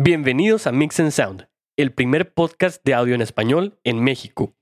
[0.00, 4.54] Bienvenidos a Mix and Sound, el primer podcast de audio en español en México.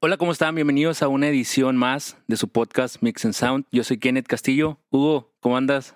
[0.00, 0.54] Hola, ¿cómo están?
[0.54, 3.66] Bienvenidos a una edición más de su podcast Mix and Sound.
[3.70, 4.80] Yo soy Kenneth Castillo.
[4.88, 5.94] Hugo, ¿cómo andas?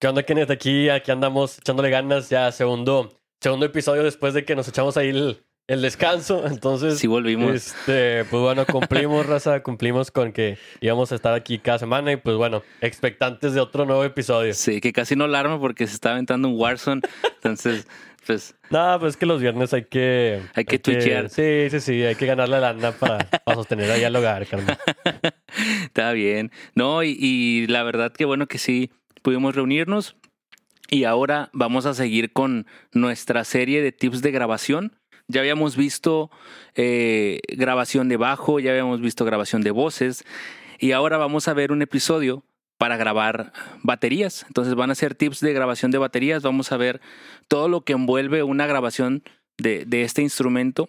[0.00, 0.50] ¿Qué onda, Kenneth?
[0.50, 5.10] Aquí, aquí andamos echándole ganas ya segundo, segundo episodio después de que nos echamos ahí
[5.10, 6.46] el, el descanso.
[6.46, 7.54] Entonces, Sí, volvimos.
[7.54, 12.16] Este, pues bueno, cumplimos, raza, cumplimos con que íbamos a estar aquí cada semana y
[12.16, 14.52] pues bueno, expectantes de otro nuevo episodio.
[14.54, 17.02] Sí, que casi no alarma porque se está aventando un Warzone.
[17.36, 17.86] Entonces,
[18.26, 20.42] pues No, pues es que los viernes hay que...
[20.54, 21.28] Hay que twitchear.
[21.28, 24.78] Sí, sí, sí, hay que ganarle la lana para, para sostener ahí al hogar, carnal.
[25.84, 26.50] está bien.
[26.74, 28.90] No, y, y la verdad que bueno que sí
[29.22, 30.16] pudimos reunirnos.
[30.90, 34.97] Y ahora vamos a seguir con nuestra serie de tips de grabación.
[35.28, 36.30] Ya habíamos visto
[36.74, 40.24] eh, grabación de bajo, ya habíamos visto grabación de voces.
[40.78, 42.44] Y ahora vamos a ver un episodio
[42.78, 44.44] para grabar baterías.
[44.48, 46.42] Entonces van a ser tips de grabación de baterías.
[46.42, 47.02] Vamos a ver
[47.46, 49.22] todo lo que envuelve una grabación
[49.58, 50.88] de, de este instrumento.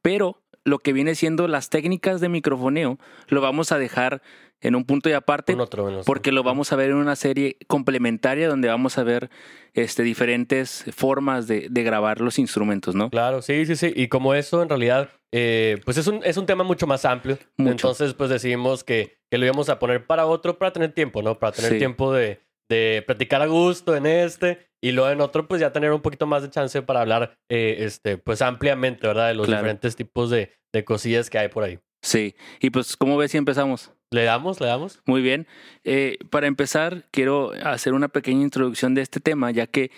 [0.00, 4.22] Pero lo que viene siendo las técnicas de microfoneo lo vamos a dejar
[4.62, 8.48] en un punto y aparte otro, porque lo vamos a ver en una serie complementaria
[8.48, 9.28] donde vamos a ver
[9.74, 13.10] este, diferentes formas de, de grabar los instrumentos, ¿no?
[13.10, 13.92] Claro, sí, sí, sí.
[13.94, 17.38] Y como eso en realidad, eh, pues es un, es un tema mucho más amplio.
[17.58, 17.70] Mucho.
[17.72, 21.38] Entonces, pues decidimos que, que lo íbamos a poner para otro, para tener tiempo, ¿no?
[21.38, 21.78] Para tener Sí.
[21.78, 22.40] tiempo de,
[22.70, 24.66] de platicar a gusto en este.
[24.84, 27.76] Y luego en otro, pues ya tener un poquito más de chance para hablar, eh,
[27.80, 29.28] este, pues ampliamente, ¿verdad?
[29.28, 29.62] De los Claro.
[29.62, 31.78] diferentes tipos de, de cosillas que hay por ahí.
[32.02, 32.34] Sí.
[32.60, 33.92] Y pues, ¿cómo ves si empezamos?
[34.12, 34.60] ¿Le damos?
[34.60, 35.00] ¿Le damos?
[35.06, 35.46] Muy bien.
[35.84, 39.90] Eh, para empezar, quiero hacer una pequeña introducción de este tema, ya que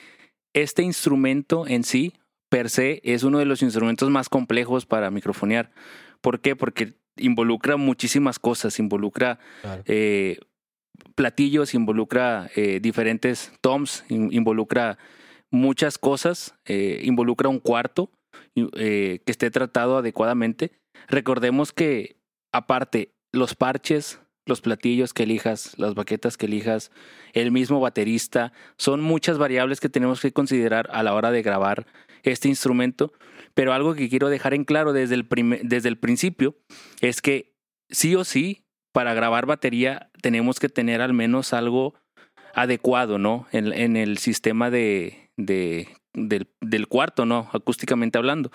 [0.55, 2.15] este instrumento en sí,
[2.49, 5.73] per se, es uno de los instrumentos más complejos para microfonear.
[6.21, 6.55] ¿Por qué?
[6.55, 9.83] Porque involucra muchísimas cosas, involucra Claro.
[9.87, 10.39] eh,
[11.17, 14.97] platillos, involucra eh, diferentes toms, in- involucra
[15.51, 18.11] muchas cosas, involucra un cuarto
[18.55, 20.73] que esté tratado adecuadamente.
[21.09, 22.17] Recordemos que
[22.53, 26.91] aparte los parches, los platillos que elijas, las baquetas que elijas,
[27.33, 31.87] el mismo baterista, son muchas variables que tenemos que considerar a la hora de grabar
[32.23, 33.13] este instrumento.
[33.55, 35.27] Pero algo que quiero dejar en claro desde el,
[35.63, 36.57] desde el principio
[37.01, 37.55] es que
[37.91, 41.95] sí o sí, para grabar batería tenemos que tener al menos algo
[42.55, 43.47] adecuado, ¿no?
[43.51, 47.49] En, el sistema de, de- del, del cuarto, ¿no?
[47.53, 48.51] Acústicamente hablando.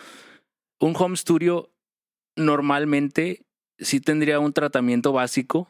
[0.79, 1.73] Un home studio
[2.37, 3.45] normalmente
[3.79, 5.69] sí tendría un tratamiento básico,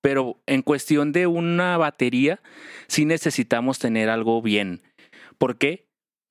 [0.00, 2.40] pero en cuestión de una batería
[2.86, 4.82] sí necesitamos tener algo bien.
[5.38, 5.88] ¿Por qué?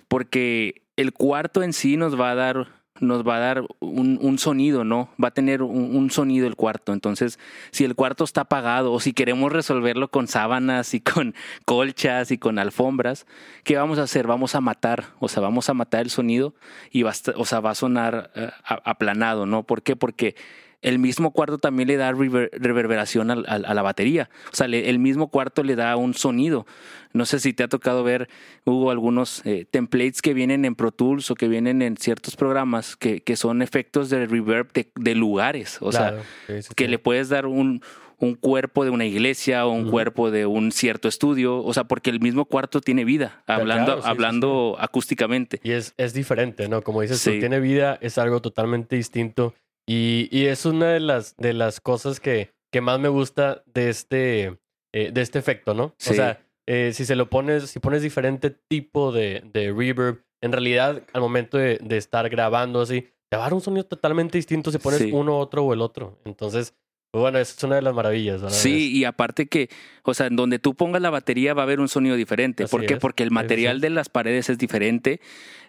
[0.08, 4.84] Porque el cuarto en sí nos va a dar nos va a dar un, sonido,
[4.84, 5.10] ¿no?
[5.24, 6.94] Va a tener un, sonido el cuarto.
[6.94, 7.40] Entonces,
[7.72, 12.38] si el cuarto está apagado o si queremos resolverlo con sábanas y con colchas y
[12.38, 13.26] con alfombras,
[13.64, 14.28] ¿qué vamos a hacer?
[14.28, 16.56] Vamos a matar, o sea, vamos a matar el sonido
[16.92, 19.64] y va a, o sea, va a sonar eh, aplanado, ¿no?
[19.64, 19.96] ¿Por qué?
[19.96, 20.36] Porque
[20.82, 24.30] el mismo cuarto también le da rever- reverberación al- a, la batería.
[24.52, 26.66] O sea, le- el mismo cuarto le da un sonido.
[27.14, 28.30] No sé si te ha tocado ver,
[28.66, 32.96] Hugo, algunos eh, templates que vienen en Pro Tools o que vienen en ciertos programas
[32.96, 35.78] que, que son efectos de reverb de, de lugares.
[35.82, 37.82] O sea, Claro, sí, sí, que le puedes dar un,
[38.20, 41.58] un cuerpo de una iglesia o un cuerpo de un cierto estudio.
[41.64, 45.60] O sea, porque el mismo cuarto tiene vida, hablando, claro, sí, sí, hablando acústicamente.
[45.64, 46.82] Y es, es diferente, ¿no?
[46.84, 49.56] Como dices, tú, tiene vida, es algo totalmente distinto.
[49.88, 53.90] Y, y es una de las, de las cosas que, que más me gusta de
[53.90, 54.58] este,
[54.94, 55.94] eh, de este efecto, ¿no?
[55.98, 56.12] Sí.
[56.12, 60.52] O sea, eh, si se lo pones, si pones diferente tipo de, de reverb, en
[60.52, 64.38] realidad, al momento de, de estar grabando así, te va a dar un sonido totalmente
[64.38, 65.12] distinto si pones Sí.
[65.12, 66.20] uno, otro o el otro.
[66.26, 66.74] Entonces,
[67.20, 68.56] bueno, eso es una de las maravillas, ¿verdad?
[68.56, 69.70] Sí, y aparte que,
[70.04, 72.64] o sea, en donde tú pongas la batería va a haber un sonido diferente.
[72.64, 72.96] Así ¿Por qué?
[72.96, 73.00] es.
[73.00, 75.20] Porque el material de las paredes es diferente,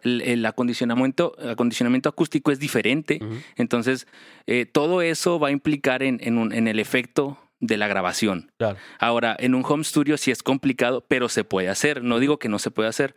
[0.03, 3.21] el, el acondicionamiento, acondicionamiento acústico es diferente.
[3.57, 4.07] Entonces,
[4.47, 8.53] eh, todo eso va a implicar en, en, un- en el efecto de la grabación.
[8.57, 8.79] Claro.
[9.01, 12.05] Ahora, en un home studio sí es complicado, pero se puede hacer.
[12.05, 13.17] No digo que no se puede hacer,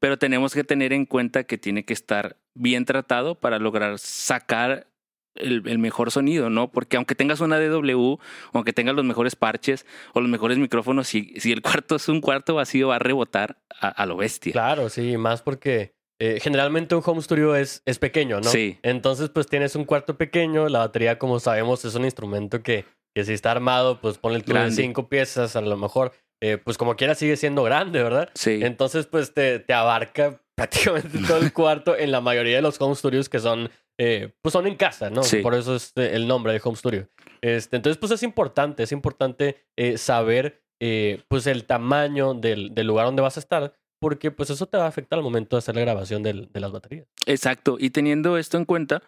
[0.00, 4.88] pero tenemos que tener en cuenta que tiene que estar bien tratado para lograr sacar
[5.38, 6.70] el, el mejor sonido, ¿no?
[6.70, 8.16] Porque aunque tengas una DW,
[8.52, 12.20] aunque tengas los mejores parches o los mejores micrófonos, si, si el cuarto es un
[12.20, 14.52] cuarto vacío, va a rebotar a, a lo bestia.
[14.52, 18.50] Claro, sí, más porque eh, generalmente un home studio es, es pequeño, ¿no?
[18.50, 18.78] Sí.
[18.82, 23.24] Entonces, pues tienes un cuarto pequeño, la batería, como sabemos, es un instrumento que, que
[23.24, 26.12] si está armado, pues ponle tú de cinco piezas, a lo mejor,
[26.42, 28.30] eh, pues como quiera sigue siendo grande, ¿verdad?
[28.34, 28.60] Sí.
[28.62, 32.94] Entonces, pues te, te abarca prácticamente todo el cuarto en la mayoría de los home
[32.94, 35.22] studios que son eh, pues son en casa, ¿no?
[35.22, 35.38] Sí.
[35.38, 37.08] Por eso es eh, el nombre de Home Studio.
[37.40, 42.86] Este, entonces, pues es importante, es importante eh, saber eh, pues el tamaño del, del
[42.86, 45.58] lugar donde vas a estar, porque pues eso te va a afectar al momento de
[45.58, 47.06] hacer la grabación del- de las baterías.
[47.26, 47.76] Exacto.
[47.78, 49.02] Y teniendo esto en cuenta,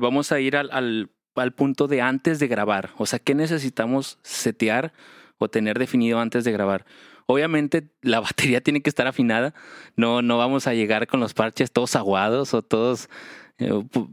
[0.00, 2.90] vamos a ir al, al, al punto de antes de grabar.
[2.96, 4.92] O sea, ¿qué necesitamos setear
[5.38, 6.86] o tener definido antes de grabar?
[7.26, 9.52] Obviamente la batería tiene que estar afinada.
[9.96, 13.10] No, no vamos a llegar con los parches todos aguados o todos,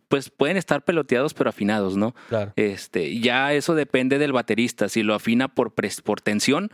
[0.08, 2.16] pues pueden estar peloteados pero afinados, ¿no?
[2.30, 2.54] Claro.
[2.56, 4.88] Este, ya eso depende del baterista.
[4.90, 6.70] Si lo afina por, pres- por tensión,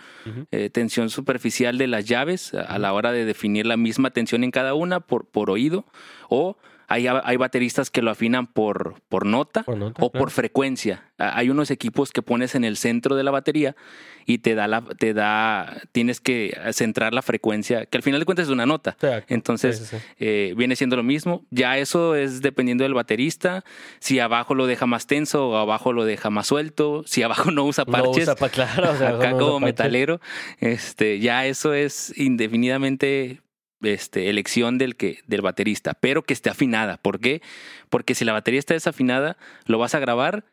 [0.51, 4.43] eh, tensión superficial de las llaves a, a la hora de definir la misma tensión
[4.43, 5.85] en cada una por, por oído,
[6.29, 6.57] o
[6.89, 10.23] hay, hay bateristas que lo afinan por, por nota Por nota, o claro.
[10.23, 11.03] por frecuencia.
[11.17, 13.75] Hay unos equipos que pones en el centro de la batería
[14.25, 18.25] y te da la, te da, tienes que centrar la frecuencia, que al final de
[18.25, 18.95] cuentas es una nota.
[19.27, 20.03] Entonces, sí, sí, sí.
[20.19, 21.45] eh, viene siendo lo mismo.
[21.49, 23.63] Ya eso es dependiendo del baterista.
[23.99, 27.03] Si abajo lo deja más tenso o abajo lo deja más suelto.
[27.05, 28.23] Si abajo no usa No parches.
[28.23, 30.21] usa pa- claro, o sea, acá no como metalero,
[30.59, 33.41] este, ya eso es indefinidamente
[33.81, 36.97] este, elección del que del baterista, pero que esté afinada.
[36.97, 37.41] ¿Por qué?
[37.89, 40.45] Porque si la batería está desafinada, lo vas a grabar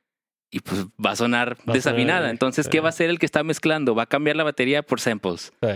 [0.51, 2.31] y pues va a sonar Va desafinada.
[2.31, 2.69] Entonces.
[2.69, 3.95] ¿qué va a hacer el que está mezclando?
[3.95, 5.53] Va a cambiar la batería por samples.
[5.61, 5.69] Sí.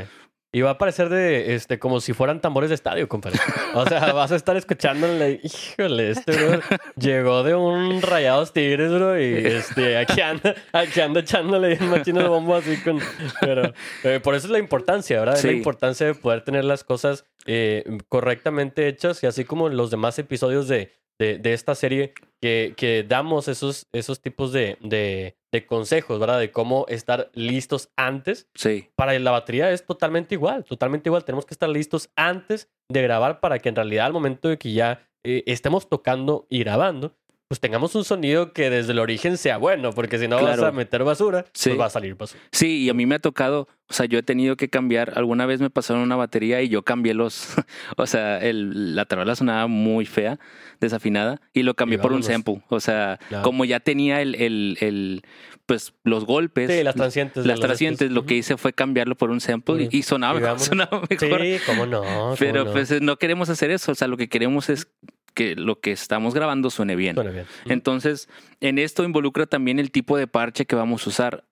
[0.52, 3.38] Y va a parecer de, este, como si fueran tambores de estadio, compadre.
[3.74, 6.60] O sea, vas a estar escuchándole, híjole, este bro
[6.96, 12.20] llegó de un Rayados Tigres, bro, y este, aquí anda, aquí anda echándole un machino
[12.20, 12.98] de bombo así con...
[13.40, 15.36] Pero eh, por eso es la importancia, ¿verdad?
[15.36, 19.92] Es la importancia de poder tener las cosas eh, correctamente hechas y así como los
[19.92, 25.36] demás episodios de, de, de esta serie que, que damos esos, esos tipos de, de,
[25.52, 26.40] de consejos, ¿verdad?
[26.40, 28.88] De cómo estar listos antes Sí.
[28.96, 31.24] para la batería es totalmente igual, totalmente igual.
[31.24, 34.72] Tenemos que estar listos antes de grabar para que en realidad al momento de que
[34.72, 37.14] ya eh, estemos tocando y grabando,
[37.50, 40.70] pues tengamos un sonido que desde el origen sea bueno, porque si no vas a
[40.70, 41.70] meter basura, Sí.
[41.70, 42.40] pues va a salir basura.
[42.52, 45.46] Sí, y a mí me ha tocado, o sea, yo he tenido que cambiar, alguna
[45.46, 47.48] vez me pasaron una batería y yo cambié los,
[47.96, 50.38] o sea, el, la tarola sonaba muy fea,
[50.78, 52.62] desafinada, y lo cambié Y por un sample.
[52.68, 53.42] O sea, Claro.
[53.42, 55.22] como ya tenía el, el, el,
[55.66, 57.44] pues, los golpes, Sí, las transientes.
[57.44, 60.66] las transientes, lo que hice fue cambiarlo por un sample y, sonaba y mejor, vámonos.
[60.68, 61.40] sonaba mejor.
[61.42, 62.02] Sí, cómo no.
[62.04, 62.70] cómo Pero no.
[62.72, 64.86] pues no queremos hacer eso, o sea, lo que queremos es
[65.34, 67.16] que lo que estamos grabando suene bien.
[67.66, 68.28] Entonces,
[68.60, 71.44] en esto involucra también el tipo de parche que vamos a usar.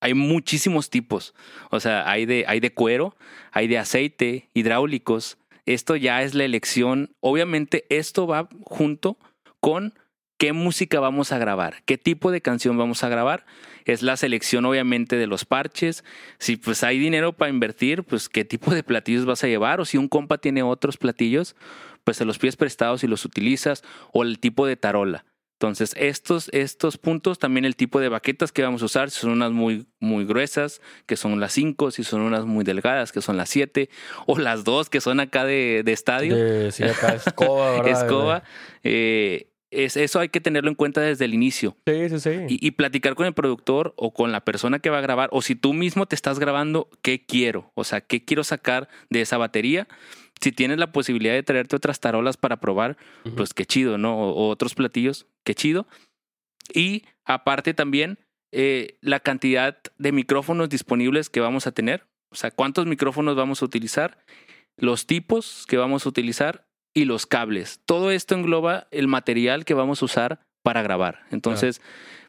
[0.00, 1.34] Hay muchísimos tipos.
[1.70, 3.16] O sea, hay de, hay de cuero,
[3.52, 5.38] hay de aceite, hidráulicos.
[5.66, 7.14] Esto ya es la elección.
[7.20, 9.18] Obviamente, esto va junto
[9.60, 9.94] con
[10.38, 13.46] qué música vamos a grabar, qué tipo de canción vamos a grabar.
[13.84, 16.04] Es la selección, obviamente, de los parches.
[16.38, 19.80] Si pues hay dinero para invertir, pues qué tipo de platillos vas a llevar.
[19.80, 21.54] O si un compa tiene otros platillos,
[22.04, 23.82] pues se los pides prestados y los utilizas.
[24.12, 25.24] O el tipo de tarola.
[25.60, 29.30] Entonces, estos, estos puntos, también el tipo de baquetas que vamos a usar, si son
[29.30, 33.36] unas muy, muy gruesas, que son las 5, si son unas muy delgadas, que son
[33.36, 33.88] las 7,
[34.26, 38.42] o las 2, que son acá de, de estadio, De, sí, acá, escoba, escoba.
[38.82, 41.76] eh, es, eso hay que tenerlo en cuenta desde el inicio.
[41.86, 42.30] Sí, sí, sí.
[42.48, 45.40] Y, y platicar con el productor o con la persona que va a grabar, o
[45.40, 47.70] si tú mismo te estás grabando, ¿qué quiero?
[47.74, 49.88] O sea, ¿qué quiero sacar de esa batería?
[50.40, 53.36] Si tienes la posibilidad de traerte otras tarolas para probar, Ujú.
[53.36, 54.16] pues qué chido, ¿no?
[54.18, 55.86] O, o otros platillos, qué chido.
[56.72, 58.18] Y aparte también
[58.52, 62.06] eh, la cantidad de micrófonos disponibles que vamos a tener.
[62.30, 64.18] O sea, cuántos micrófonos vamos a utilizar,
[64.76, 67.80] los tipos que vamos a utilizar y los cables.
[67.86, 71.26] Todo esto engloba el material que vamos a usar para grabar.
[71.30, 71.80] Entonces,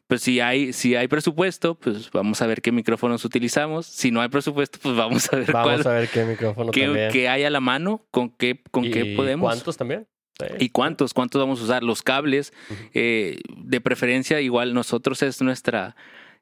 [0.06, 3.86] pues si hay, si hay presupuesto, pues vamos a ver qué micrófonos utilizamos.
[3.86, 6.84] Si no hay presupuesto, pues vamos a ver Vamos cuál, a ver qué micrófono qué,
[6.84, 7.12] también.
[7.12, 9.48] qué hay a la mano, con qué, con y qué podemos.
[9.48, 10.06] ¿Cuántos también?
[10.38, 10.46] Sí.
[10.60, 11.14] ¿Y cuántos?
[11.14, 11.82] ¿Cuántos vamos a usar?
[11.82, 12.52] Los cables,
[12.92, 15.96] eh, de preferencia, igual nosotros es nuestra,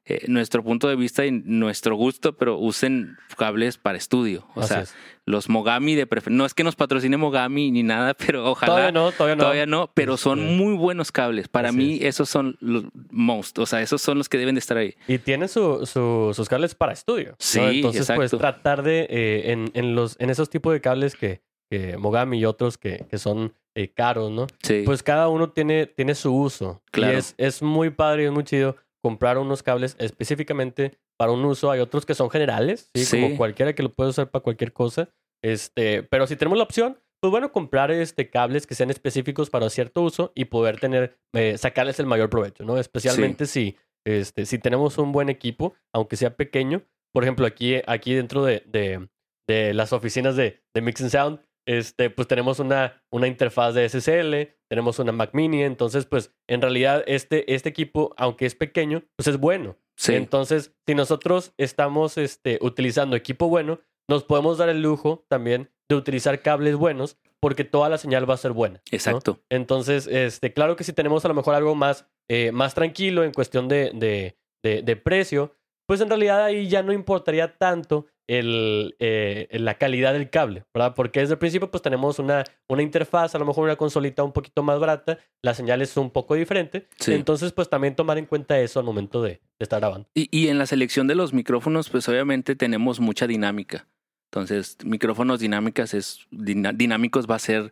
[0.07, 4.47] eh, nuestro punto de vista y nuestro gusto, pero usen cables para estudio.
[4.55, 4.93] O Así sea, es.
[5.25, 6.37] los Mogami de preferencia.
[6.37, 8.67] No es que nos patrocine Mogami ni nada, pero ojalá.
[8.73, 9.41] Todavía no, todavía no.
[9.43, 11.47] Todavía no, pero son Este, muy buenos cables.
[11.47, 12.03] Para así mí, es.
[12.15, 13.57] esos son los most.
[13.59, 14.93] O sea, esos son los que deben de estar ahí.
[15.07, 17.29] Y tienen su, su- sus cables para estudio.
[17.31, 17.35] ¿no?
[17.39, 18.37] Sí, Entonces, pues exacto.
[18.37, 22.45] tratar de, eh, en, en, los, en esos tipos de cables que, que Mogami y
[22.45, 24.45] otros que, que son eh, caros, ¿no?
[24.61, 24.83] Sí.
[24.85, 26.83] Pues cada uno tiene, tiene su uso.
[26.91, 27.13] Claro.
[27.13, 31.45] Y es, es muy padre y es muy chido comprar unos cables específicamente para un
[31.45, 31.69] uso.
[31.69, 33.05] Hay otros que son generales, ¿sí?
[33.05, 33.21] Sí.
[33.21, 35.09] Como cualquiera que lo puede usar para cualquier cosa.
[35.43, 39.69] Este, pero si tenemos la opción, pues bueno, comprar este, cables que sean específicos para
[39.69, 42.79] cierto uso y poder tener, eh, sacarles el mayor provecho, ¿no?
[42.79, 46.81] Especialmente si, este, si tenemos un buen equipo, aunque sea pequeño.
[47.13, 49.07] Por ejemplo, aquí, aquí dentro de, de,
[49.47, 53.87] de las oficinas de, de Mix and Sound, este, pues tenemos una, una interfaz de
[53.87, 59.03] SSL, tenemos una Mac Mini, entonces pues en realidad este, este equipo, aunque es pequeño,
[59.17, 59.77] pues es bueno.
[59.97, 60.13] Sí.
[60.15, 63.79] Entonces, si nosotros estamos este, utilizando equipo bueno,
[64.09, 68.33] nos podemos dar el lujo también de utilizar cables buenos porque toda la señal va
[68.33, 68.75] a ser buena.
[68.77, 68.81] ¿no?
[68.91, 69.39] Exacto.
[69.49, 73.31] Entonces, este, claro que si tenemos a lo mejor algo más, eh, más tranquilo en
[73.31, 75.55] cuestión de, de, de- de precio,
[75.87, 80.93] pues en realidad ahí ya no importaría tanto el, eh, la calidad del cable, ¿verdad?
[80.95, 84.31] Porque desde el principio pues tenemos una, una interfaz, a lo mejor una consolita un
[84.33, 87.13] poquito más barata, la señal es un poco diferente, Sí.
[87.13, 90.07] entonces pues también tomar en cuenta eso al momento de, de estar grabando.
[90.15, 93.87] Y, y en la selección de los micrófonos, pues obviamente tenemos mucha dinámica.
[94.31, 97.71] Entonces, micrófonos dinámicas es, dinámicos va a ser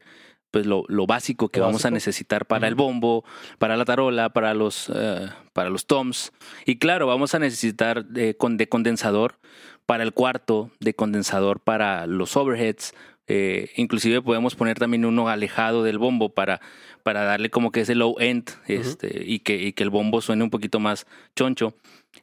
[0.51, 1.95] pues lo, lo básico que Lo vamos a básico.
[1.95, 2.83] necesitar para el Ujú.
[2.83, 3.25] bombo,
[3.57, 6.31] para la tarola, para los, eh, para los toms.
[6.67, 9.39] Y claro, vamos a necesitar de, con, de condensador
[9.85, 12.93] para el cuarto, de condensador para los overheads.
[13.27, 16.59] eh, inclusive podemos poner también uno alejado del bombo para,
[17.03, 20.43] para darle como que ese low end este, y, que, y que el bombo suene
[20.43, 21.73] un poquito más choncho.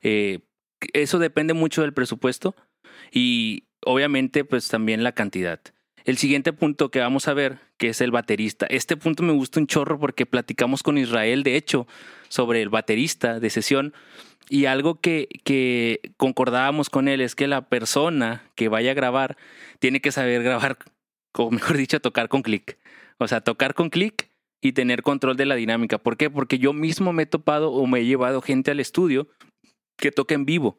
[0.03, 0.41] Eh,
[0.93, 2.55] eso depende mucho del presupuesto
[3.13, 5.61] y obviamente pues también la cantidad.
[6.05, 8.67] El siguiente punto que vamos a ver, que es el baterista.
[8.67, 11.87] Este punto me gusta un chorro porque platicamos con Israel, de hecho,
[12.29, 13.93] sobre el baterista de sesión
[14.51, 19.37] y algo que, que concordábamos con él es que la persona que vaya a grabar
[19.79, 20.77] tiene que saber grabar,
[21.33, 22.77] o mejor dicho, tocar con clic.
[23.19, 24.29] O sea, tocar con clic
[24.61, 25.99] y tener control de la dinámica.
[25.99, 26.29] ¿Por qué?
[26.31, 29.29] Porque yo mismo me he topado o me he llevado gente al estudio
[29.97, 30.79] que toca en vivo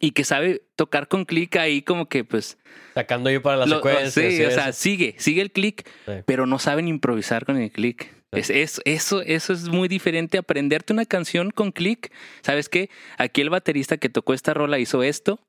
[0.00, 2.56] y que sabe tocar con clic ahí como que pues
[2.94, 4.30] Sacando ahí para la lo- secuencia.
[4.30, 6.12] sí, o sea, sigue, sigue el clic, Sí.
[6.24, 8.08] pero no saben improvisar con el clic.
[8.32, 10.38] Es, es- eso, eso es muy diferente.
[10.38, 12.12] Aprenderte una canción con clic.
[12.42, 12.90] ¿Sabes qué?
[13.16, 15.40] Aquí el baterista que tocó esta rola hizo esto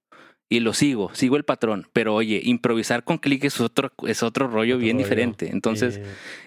[0.52, 1.88] y lo sigo, sigo el patrón.
[1.94, 5.06] Pero oye, improvisar con clic es otro, es otro rollo Otro bien rollo.
[5.06, 5.50] diferente.
[5.52, 6.00] Entonces,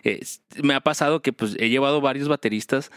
[0.02, 2.90] es- me ha pasado que pues he llevado varios bateristas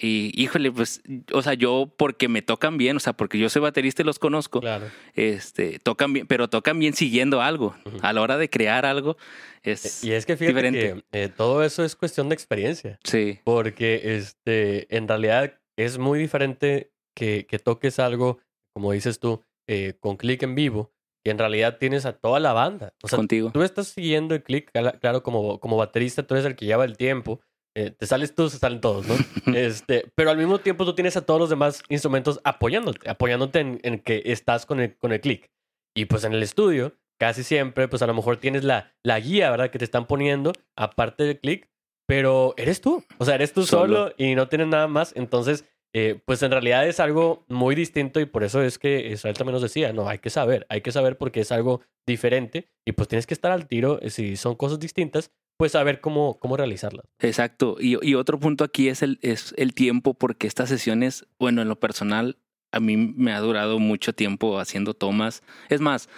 [0.00, 1.02] y híjole, pues,
[1.32, 4.18] o sea, yo porque me tocan bien, o sea, porque yo soy baterista y los
[4.18, 4.86] conozco, claro.
[5.14, 7.74] este, tocan bien, pero tocan bien siguiendo algo.
[8.02, 9.16] A la hora de crear algo,
[9.62, 10.02] es...
[10.04, 11.04] Y es que fíjate diferente.
[11.12, 12.98] que eh, todo eso es cuestión de experiencia.
[13.04, 18.38] Sí, Porque este, en realidad es muy diferente que, que toques algo,
[18.74, 20.92] como dices tú, eh, con clic en vivo,
[21.22, 22.94] y en realidad tienes a toda la banda.
[23.02, 23.50] O sea, contigo.
[23.52, 26.84] tú estás siguiendo el clic, cla- claro, como, como baterista, tú eres el que lleva
[26.86, 27.42] el tiempo.
[27.74, 29.14] Eh, te sales tú, se salen todos, ¿no?
[29.56, 33.80] este, pero al mismo tiempo tú tienes a todos los demás instrumentos apoyándote, apoyándote en,
[33.82, 35.50] en que estás con el, con el clic.
[35.94, 39.50] Y pues en el estudio, casi siempre, pues a lo mejor tienes la, la guía,
[39.50, 39.70] ¿verdad?
[39.70, 41.68] Que te están poniendo, aparte del clic,
[42.06, 43.04] pero eres tú.
[43.18, 44.14] O sea, eres tú solo, Solo.
[44.16, 45.12] y no tienes nada más.
[45.16, 49.36] Entonces, eh, pues en realidad es algo muy distinto y por eso es que Israel
[49.36, 52.92] también nos decía, no, hay que saber, hay que saber porque es algo diferente y
[52.92, 56.56] pues tienes que estar al tiro, eh, si son cosas distintas, pues saber cómo, cómo
[56.56, 57.04] realizarlas.
[57.18, 57.76] Exacto.
[57.78, 61.68] Y, y otro punto aquí es el, es el tiempo, porque estas sesiones, bueno, en
[61.68, 62.38] lo personal,
[62.72, 65.42] a mí me ha durado mucho tiempo haciendo tomas.
[65.68, 66.08] Es más,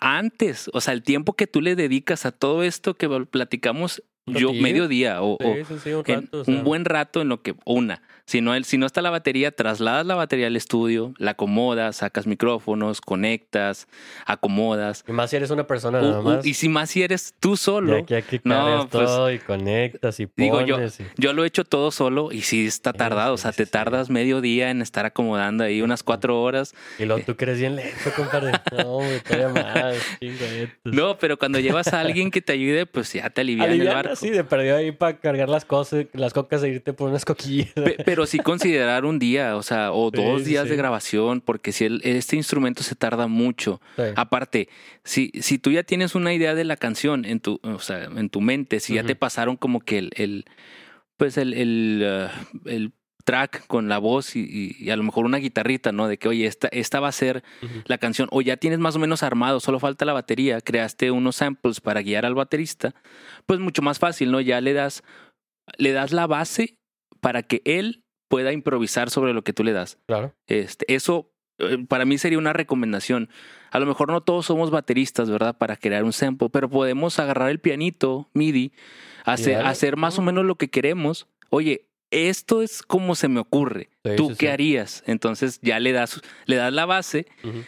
[0.00, 4.36] antes, o sea, el tiempo que tú le dedicas a todo esto que platicamos, ¿Un
[4.36, 6.40] yo medio día o, o Sí, sí, sí, un en rato.
[6.40, 9.00] o sea, un buen rato en lo que una, si no, el- si no está
[9.00, 13.88] la batería, trasladas la batería al estudio, la acomodas, sacas micrófonos, conectas,
[14.26, 15.02] acomodas.
[15.08, 16.44] Y más si eres una persona nada más.
[16.46, 20.20] y si más si eres tú y solo, aquí, aquí No, pues, todo y conectas
[20.20, 20.34] y pones.
[20.36, 23.34] digo yo, y- Yo lo he hecho todo solo y sí está Sí, tardado.
[23.34, 23.70] o sí, sea, sí, te sí.
[23.70, 26.74] tardas medio día en estar acomodando ahí unas cuatro horas.
[26.98, 28.52] Y luego tú crees bien lento, compadre.
[28.72, 29.96] No, todavía más.
[30.84, 33.94] No, pero cuando llevas a alguien que te ayude, pues ya te alivia el Aliviana,
[33.94, 34.16] barco.
[34.16, 37.72] sí, de perdido ahí para cargar las cosas, las cocas e irte por unas coquillas.
[37.72, 40.70] Pe- Pero sí considerar un día, o sea, o dos sí, días sí.
[40.70, 43.80] de grabación, porque si el- este instrumento se tarda mucho.
[43.96, 44.02] Sí.
[44.16, 44.68] Aparte,
[45.04, 48.28] si, si tú ya tienes una idea de la canción en tu, o sea, en
[48.28, 50.44] tu mente, si ya te pasaron como que el, el
[51.16, 52.28] pues el, el,
[52.64, 52.92] uh, el
[53.24, 56.08] track con la voz y, y- y a lo mejor una guitarrita, ¿no?
[56.08, 57.44] De que, oye, esta, esta va a ser
[57.86, 61.36] la canción, o ya tienes más o menos armado, solo falta la batería, creaste unos
[61.36, 62.94] samples para guiar al baterista,
[63.46, 64.40] pues mucho más fácil, ¿no?
[64.40, 65.02] Ya le das,
[65.76, 66.78] le das la base
[67.20, 69.98] para que él pueda improvisar sobre lo que tú le das.
[70.06, 70.34] Claro.
[70.46, 73.28] Este, eso eh, para mí sería una recomendación.
[73.70, 75.56] A lo mejor no todos somos bateristas, ¿verdad?
[75.56, 78.72] Para crear un sample, pero podemos agarrar el pianito, MIDI,
[79.24, 81.26] hacer, hacer más o menos lo que queremos.
[81.50, 83.90] Oye, esto es como se me ocurre.
[84.04, 84.52] Sí, ¿Tú sí, qué sí.
[84.52, 85.02] harías?
[85.06, 87.26] Entonces ya le das, le das la base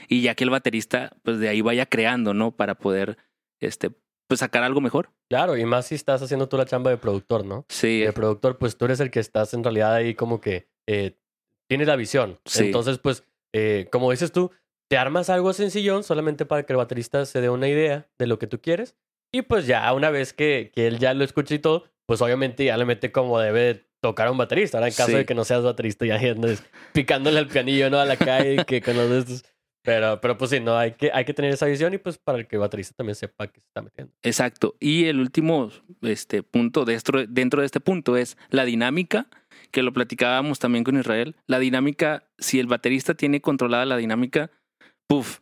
[0.09, 2.53] y ya que el baterista, pues de ahí vaya creando, ¿no?
[2.53, 3.19] Para poder,
[3.59, 3.91] este,
[4.31, 5.11] pues sacar algo mejor.
[5.29, 7.67] Claro, y más si estás haciendo tú la chamba de productor, ¿no?
[7.69, 11.17] Sí, de productor, pues tú eres el que estás en realidad ahí como que eh,
[11.67, 12.39] tienes la visión.
[12.45, 12.67] Sí.
[12.67, 14.53] Entonces, pues, eh, como dices tú,
[14.89, 18.39] te armas algo sencillón solamente para que el baterista se dé una idea de lo
[18.39, 18.95] que tú quieres.
[19.33, 22.65] Y pues ya una vez que, que él ya lo escuche y todo, pues obviamente
[22.65, 24.79] ya le mete como debe de tocar a un baterista.
[24.79, 25.17] Ahora, en caso Sí.
[25.17, 27.99] de que no seas baterista, ya andes picándole al pianillo, ¿no?
[27.99, 29.45] A la calle que con los de estos.
[29.83, 32.39] Pero, pero pues sí, no, hay que, hay que tener esa visión y pues para
[32.39, 34.13] el que el baterista también sepa que se está metiendo.
[34.23, 34.77] Exacto.
[34.79, 35.71] Y el último
[36.03, 39.27] este, punto dentro, dentro de este punto es la dinámica,
[39.71, 41.35] que lo platicábamos también con Israel.
[41.47, 44.51] La dinámica, si el baterista tiene controlada la dinámica,
[45.07, 45.39] puff,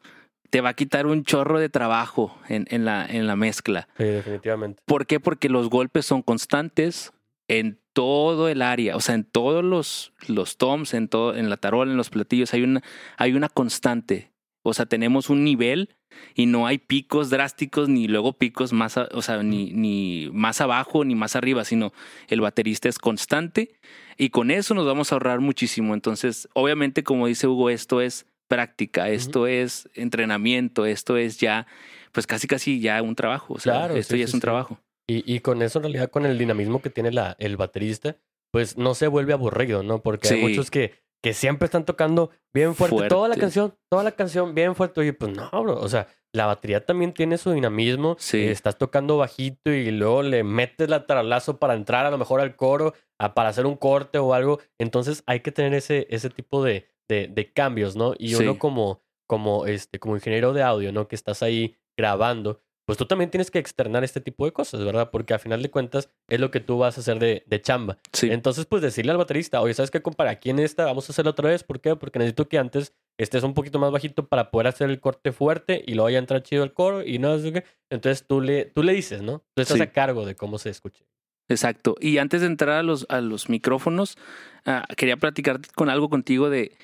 [0.50, 3.88] te va a quitar un chorro de trabajo en, en la, en la mezcla.
[3.98, 4.82] Sí, definitivamente.
[4.86, 5.18] ¿Por qué?
[5.20, 7.12] Porque los golpes son constantes
[7.48, 11.56] en todo el área, o sea, en todos los, los toms, en todo, en la
[11.56, 12.80] tarola, en los platillos, hay una,
[13.16, 14.30] hay una constante.
[14.62, 15.96] O sea, tenemos un nivel
[16.36, 21.04] y no hay picos drásticos ni luego picos más, o sea, ni, ni más abajo
[21.04, 21.92] ni más arriba, sino
[22.28, 23.74] el baterista es constante
[24.16, 25.92] y con eso nos vamos a ahorrar muchísimo.
[25.92, 31.66] Entonces, obviamente, como dice Hugo, esto es práctica, esto es entrenamiento, esto es ya,
[32.12, 33.54] pues casi casi ya un trabajo.
[33.54, 34.42] O sea, Claro, esto sí, ya sí, es un sí.
[34.42, 34.78] trabajo.
[35.08, 38.16] Y, y con eso, en realidad, con el dinamismo que tiene la, el baterista,
[38.52, 40.02] pues no se vuelve aburrido, ¿no?
[40.02, 40.42] Porque hay Sí.
[40.48, 43.40] muchos que, que siempre están tocando bien fuerte, toda la Fuerte.
[43.40, 45.00] canción, toda la canción bien fuerte.
[45.00, 45.80] Oye, pues no, bro.
[45.80, 48.16] O sea, la batería también tiene su dinamismo.
[48.18, 48.44] Sí.
[48.44, 52.54] Estás tocando bajito y luego le metes la taralazo para entrar a lo mejor al
[52.54, 54.60] coro, a- para hacer un corte o algo.
[54.78, 58.14] Entonces hay que tener ese, ese tipo de, de, de cambios, ¿no?
[58.18, 58.42] Y Sí.
[58.42, 61.08] uno como, como, este, como ingeniero de audio, ¿no?
[61.08, 65.10] Que estás ahí grabando, pues tú también tienes que externar este tipo de cosas, ¿verdad?
[65.10, 67.98] Porque a final de cuentas es lo que tú vas a hacer de, de chamba.
[68.14, 68.30] Sí.
[68.30, 70.30] Entonces, pues decirle al baterista, oye, ¿sabes qué, compadre?
[70.30, 71.64] Aquí en esta vamos a hacerla otra vez.
[71.64, 71.96] ¿Por qué?
[71.96, 75.84] Porque necesito que antes estés un poquito más bajito para poder hacer el corte fuerte
[75.86, 77.64] y luego ya entra chido el coro y no sé qué.
[77.90, 79.44] Entonces tú le, tú le dices, ¿no?
[79.54, 79.82] Tú estás Sí.
[79.82, 81.04] a cargo de cómo se escuche.
[81.50, 81.94] Exacto.
[82.00, 84.16] Y antes de entrar a los, a los micrófonos,
[84.64, 86.74] ah, quería platicar con algo contigo de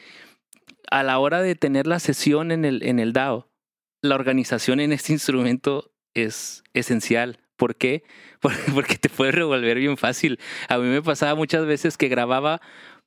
[0.91, 3.49] a la hora de tener la sesión en el, en el DAO,
[4.03, 7.39] la organización en este instrumento es esencial.
[7.57, 8.03] ¿Por qué?
[8.41, 10.39] Porque, porque te puedes revolver bien fácil.
[10.69, 12.61] A mí me pasaba muchas veces que grababa,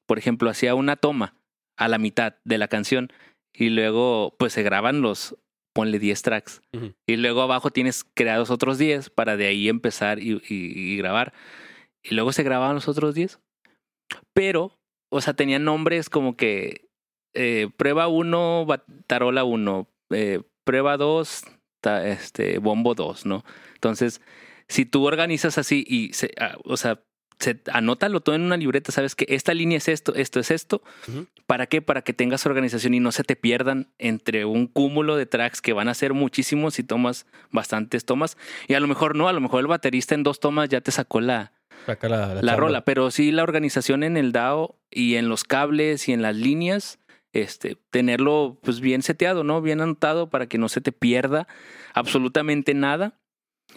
[0.07, 1.35] por ejemplo, hacía una toma
[1.77, 3.11] a la mitad de la canción
[3.53, 5.35] y luego pues se graban los,
[5.75, 6.61] ponle 10 tracks.
[7.07, 11.33] Y luego abajo tienes creados otros 10 para de ahí empezar y, y- y grabar.
[12.03, 13.39] Y luego se grababan los otros 10.
[14.33, 14.77] Pero,
[15.11, 16.87] o sea, tenían nombres como que
[17.35, 18.65] eh, prueba 1,
[19.05, 21.43] tarola 1, eh, prueba 2,
[21.87, 23.43] este, bombo 2, ¿no?
[23.75, 24.21] Entonces,
[24.67, 26.99] si tú organizas así y, se, ah, o sea,
[27.39, 30.81] se, anótalo todo en una libreta, sabes que esta línea es esto, esto es esto.
[31.45, 31.81] ¿Para qué?
[31.81, 35.73] Para que tengas organización y no se te pierdan entre un cúmulo de tracks que
[35.73, 38.37] van a ser muchísimos si tomas bastantes tomas.
[38.67, 40.91] Y a lo mejor no, a lo mejor el baterista en dos tomas ya te
[40.91, 41.53] sacó la,
[41.85, 45.43] Saca la, la la rola, pero sí la organización en el DAO y en los
[45.43, 46.99] cables y en las líneas,
[47.41, 49.61] este, tenerlo pues bien seteado, ¿no?
[49.61, 51.47] Bien anotado para que no se te pierda
[51.93, 53.19] absolutamente nada.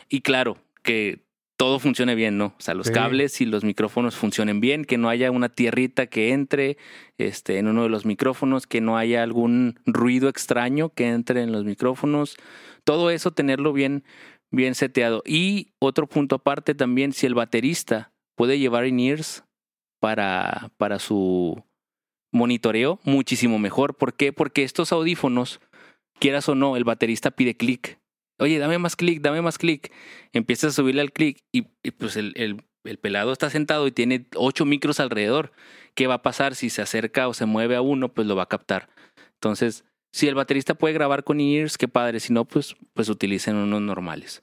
[0.08, 1.24] Y claro, que
[1.56, 2.54] todo funcione bien, ¿no?
[2.58, 2.92] O sea, los Sí.
[2.94, 6.78] cables y los micrófonos funcionen bien, que no haya una tierrita que entre
[7.18, 11.52] este, en uno de los micrófonos, que no haya algún ruido extraño que entre en
[11.52, 12.36] los micrófonos.
[12.84, 14.04] Todo eso tenerlo bien,
[14.50, 15.22] bien seteado.
[15.26, 19.44] Y otro punto aparte también, si el baterista puede llevar in-ears
[20.00, 21.62] para, para su
[22.32, 23.96] monitoreo, muchísimo mejor.
[23.96, 24.32] ¿Por qué?
[24.32, 25.60] Porque estos audífonos,
[26.18, 27.98] quieras o no, el baterista pide clic.
[28.38, 29.92] Oye, dame más clic, dame más clic.
[30.32, 31.62] Empiezas a subirle al clic y,
[31.92, 35.52] pues el, el- el pelado está sentado y tiene ocho micros alrededor.
[35.94, 38.08] ¿Qué va a pasar si se acerca o se mueve a uno?
[38.14, 38.88] Pues lo va a captar.
[39.34, 42.20] Entonces, si el baterista puede grabar con ears, qué padre.
[42.20, 44.42] Si no, pues, pues utilicen unos normales.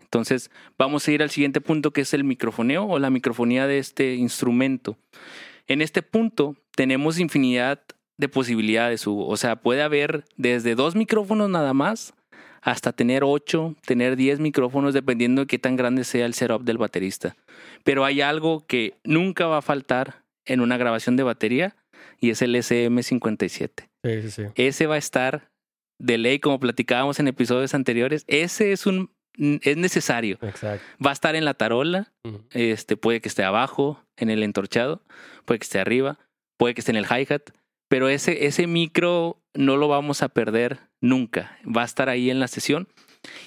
[0.00, 3.78] Entonces, vamos a ir al siguiente punto que es el microfoneo o la microfonía de
[3.78, 4.98] este instrumento.
[5.66, 7.82] En este punto tenemos infinidad
[8.18, 9.26] de posibilidades, Hugo.
[9.28, 12.14] O sea, puede haber desde dos micrófonos nada más
[12.62, 16.78] hasta tener ocho, tener diez micrófonos, dependiendo de qué tan grande sea el setup del
[16.78, 17.36] baterista.
[17.84, 21.76] Pero hay algo que nunca va a faltar en una grabación de batería
[22.18, 23.88] y es el SM57.
[24.04, 24.42] Sí, sí, sí.
[24.54, 25.50] Ese va a estar
[25.98, 28.24] de ley, como platicábamos en episodios anteriores.
[28.26, 30.38] Ese es un es necesario.
[30.42, 30.84] Exacto.
[31.04, 32.44] Va a estar en la tarola, Ujú.
[32.50, 35.02] este puede que esté abajo, en el entorchado,
[35.44, 36.18] puede que esté arriba,
[36.58, 37.50] puede que esté en el hi-hat,
[37.88, 41.58] pero ese, ese micro no lo vamos a perder nunca.
[41.64, 42.88] Va a estar ahí en la sesión.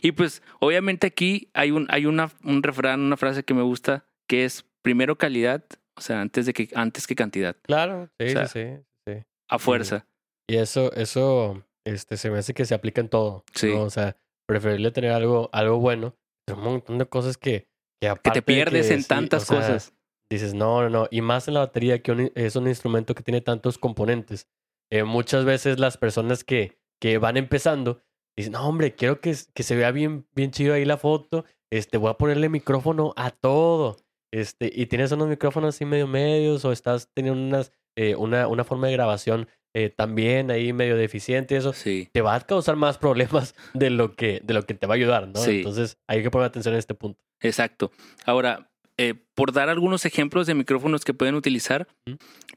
[0.02, 4.06] Y pues, obviamente aquí hay un, hay una, un refrán, una frase que me gusta,
[4.28, 5.64] que es primero calidad,
[5.96, 8.60] o sea, antes de que, antes que cantidad, Claro, sí, O sea, sí,
[9.08, 9.24] sí, sí.
[9.50, 10.06] a fuerza.
[10.50, 13.46] Y eso, eso, este, se me hace que se aplica en todo.
[13.56, 13.68] Sí.
[13.68, 13.84] ¿no?
[13.84, 17.68] O sea, preferible tener algo, algo bueno, pero un montón de cosas que, que
[18.02, 19.94] Que aparte te de pierdes que en sí, tantas o sea, cosas.
[20.32, 21.08] Dices, no, no, no.
[21.12, 24.48] Y más en la batería, que un- es un instrumento que tiene tantos componentes.
[24.92, 28.02] Eh, muchas veces las personas que, que van empezando
[28.38, 31.46] dicen, no, hombre, quiero que, que se vea bien, bien chido ahí la foto.
[31.72, 33.98] Este, voy a ponerle micrófono a todo.
[34.34, 38.64] este, y tienes unos micrófonos así medio medios o estás teniendo unas, eh, una, una
[38.64, 42.08] forma de grabación eh, también ahí medio deficiente, eso Sí.
[42.12, 44.98] te va a causar más problemas de lo que, de lo que te va a
[44.98, 45.40] ayudar, ¿no?
[45.40, 45.58] Sí.
[45.58, 47.20] Entonces hay que poner atención en este punto.
[47.42, 47.92] Exacto.
[48.26, 51.88] Ahora, eh, por dar algunos ejemplos de micrófonos que pueden utilizar,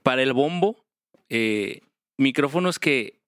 [0.02, 0.84] para el bombo,
[1.30, 1.80] eh,
[2.18, 3.18] micrófonos que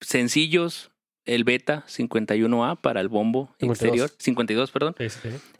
[0.00, 0.90] sencillos,
[1.26, 3.76] el Beta 51A para el bombo 52.
[3.76, 5.06] exterior, 52, perdón, Sí,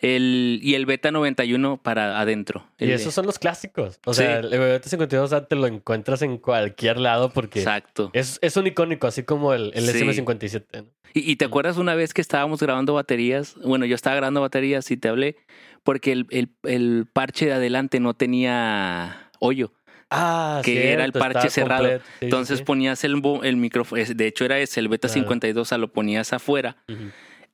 [0.01, 2.67] el, y el Beta 91 para adentro.
[2.79, 4.01] Y de- esos son los clásicos.
[4.07, 4.23] O Sí.
[4.23, 8.11] sea, el BT52 te lo encuentras en cualquier lado porque Exacto.
[8.13, 9.99] es, es un icónico, así como el, el Sí.
[10.05, 10.83] SM57.
[10.83, 10.89] ¿no?
[11.15, 14.91] Y, y te acuerdas una vez que estábamos grabando baterías, bueno, yo estaba grabando baterías
[14.91, 15.37] y te hablé
[15.83, 19.73] porque el, el- el parche de adelante no tenía hoyo.
[20.11, 21.83] Ah, Que era el parche cerrado.
[21.83, 22.05] completo.
[22.05, 22.65] Sí, sí, Entonces sí.
[22.65, 23.17] ponías el,
[23.57, 25.23] micrófono, de hecho era ese, el Beta Claro.
[25.23, 26.77] 52, a lo ponías afuera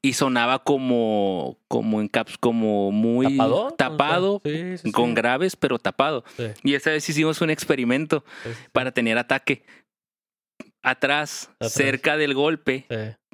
[0.04, 3.70] y sonaba como, como en caps, como muy ¿Tapado?
[3.78, 5.14] Tapado, sí, sí, con sí.
[5.14, 6.24] graves, pero tapado.
[6.64, 8.24] Y esta vez hicimos un experimento
[8.72, 9.64] para tener ataque.
[10.84, 11.72] Atrás, Atrás.
[11.72, 12.86] cerca del golpe,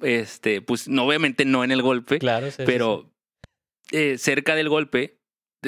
[0.02, 3.10] este, pues no, obviamente no en el golpe, Claro, pero
[3.90, 5.17] eh, cerca del golpe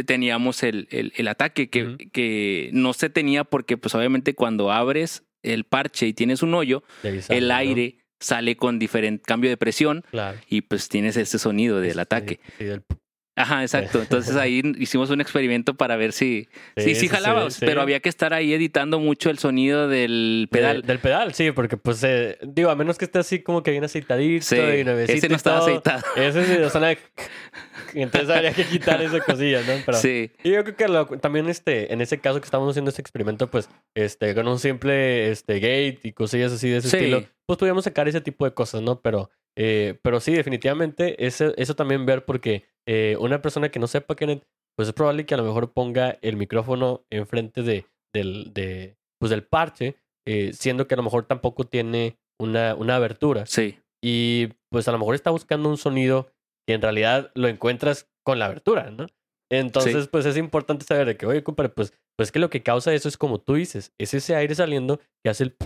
[0.07, 5.25] teníamos el, el, el ataque que, que no se tenía porque pues obviamente cuando abres
[5.43, 7.55] el parche y tienes un hoyo, el ¿no?
[7.55, 10.39] aire sale con diferente cambio de presión Claro.
[10.49, 12.41] y pues tienes este sonido del Sí, ataque.
[12.59, 12.83] Sí, del...
[13.41, 14.01] Ajá, exacto.
[14.03, 17.65] Entonces ahí hicimos un experimento para ver si sí, sí, jalaba, sí.
[17.65, 20.83] pero había que estar ahí editando mucho el sonido del De- pedal.
[20.83, 23.85] del pedal, sí, porque pues, eh, digo, a menos que esté así como que bien
[23.85, 26.03] aceitadito y nuevecito ese no estaba todo, aceitado.
[26.17, 26.97] Ese sí, o sea,
[27.95, 29.83] entonces habría que quitar esa cosilla, ¿no?
[29.85, 32.91] Pero Sí, y yo creo que lo- también este, en ese caso que estamos haciendo
[32.91, 36.97] este experimento, pues, este, con un simple este, gate y cosillas así de ese Sí.
[36.97, 39.01] estilo, pues podríamos sacar ese tipo de cosas, ¿no?
[39.01, 43.87] Pero, eh, pero sí, definitivamente, ese, eso también ver porque eh, una persona que no
[43.87, 44.45] sepa Kenneth,
[44.77, 49.31] pues es probable que a lo mejor ponga el micrófono enfrente de, del, de, pues,
[49.31, 53.47] del parche, eh, siendo que a lo mejor tampoco tiene una, una abertura.
[53.47, 56.33] sí, Y pues a lo mejor está buscando un sonido
[56.67, 59.07] que en realidad lo encuentras con la abertura, ¿no?
[59.53, 62.95] Entonces, pues es importante saber de que, oye, compadre, pues, pues que lo que causa
[62.95, 65.57] eso es como tú dices, es ese aire saliendo que hace el...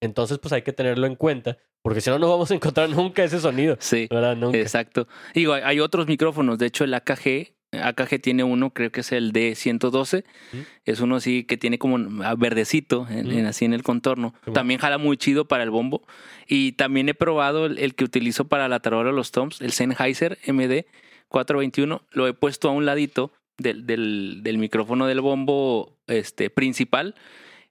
[0.00, 3.24] Entonces, pues hay que tenerlo en cuenta, porque si no, no vamos a encontrar nunca
[3.24, 4.06] ese sonido, sí.
[4.10, 4.36] ¿verdad?
[4.36, 4.58] Nunca.
[4.58, 5.08] Exacto.
[5.34, 6.58] Digo, hay- otros micrófonos.
[6.58, 10.24] De hecho, el AKG, AKG tiene uno, creo que es el D112.
[10.52, 10.62] Ujú.
[10.84, 14.34] Es uno así que tiene como ah, verdecito, en, así en el contorno.
[14.52, 16.06] También jala muy chido para el bombo.
[16.46, 19.72] Y también he probado el, el que utilizo para la tarola de los toms, el
[19.72, 20.84] Sennheiser MD
[21.28, 22.02] 421.
[22.12, 27.14] Lo he puesto a un ladito del, del, del micrófono del bombo este, principal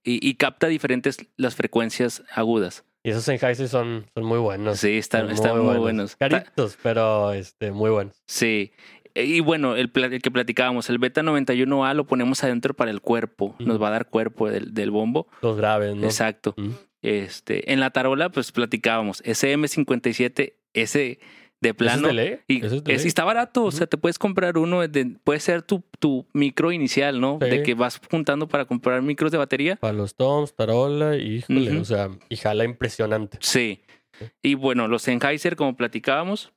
[0.06, 2.86] y, y capta diferentes las frecuencias agudas.
[3.04, 4.80] Y esos Sennheiser son, son muy buenos.
[4.80, 6.18] Sí, están, están muy buenos.
[6.18, 8.16] Ta- Caritos, pero este, muy buenos.
[8.26, 8.72] Sí.
[9.14, 13.56] Y bueno, el, el que platicábamos, el beta 91A lo ponemos adentro para el cuerpo.
[13.60, 15.28] Nos va a dar cuerpo del, del bombo.
[15.42, 16.04] Los graves, ¿no?
[16.04, 16.54] Exacto.
[16.58, 16.70] Mm.
[17.02, 19.24] Este, en la tarola, pues platicábamos.
[19.24, 21.20] SM57, ese
[21.68, 22.08] de ¿Eso plano.
[22.10, 22.40] es de ley?
[22.48, 23.08] Y, ¿Eso es de es- y ley?
[23.08, 27.20] está barato, o sea, te puedes comprar uno, de, puede ser tu, tu micro inicial,
[27.20, 27.38] ¿no?
[27.42, 27.50] Sí.
[27.50, 29.76] De que vas juntando para comprar micros de batería.
[29.78, 31.82] Para los toms, tarola, híjole, Ujú.
[31.82, 33.38] o sea, y jala impresionante.
[33.42, 33.82] Sí.
[34.20, 34.26] Sí.
[34.42, 36.54] Y bueno, los Sennheiser, como platicábamos.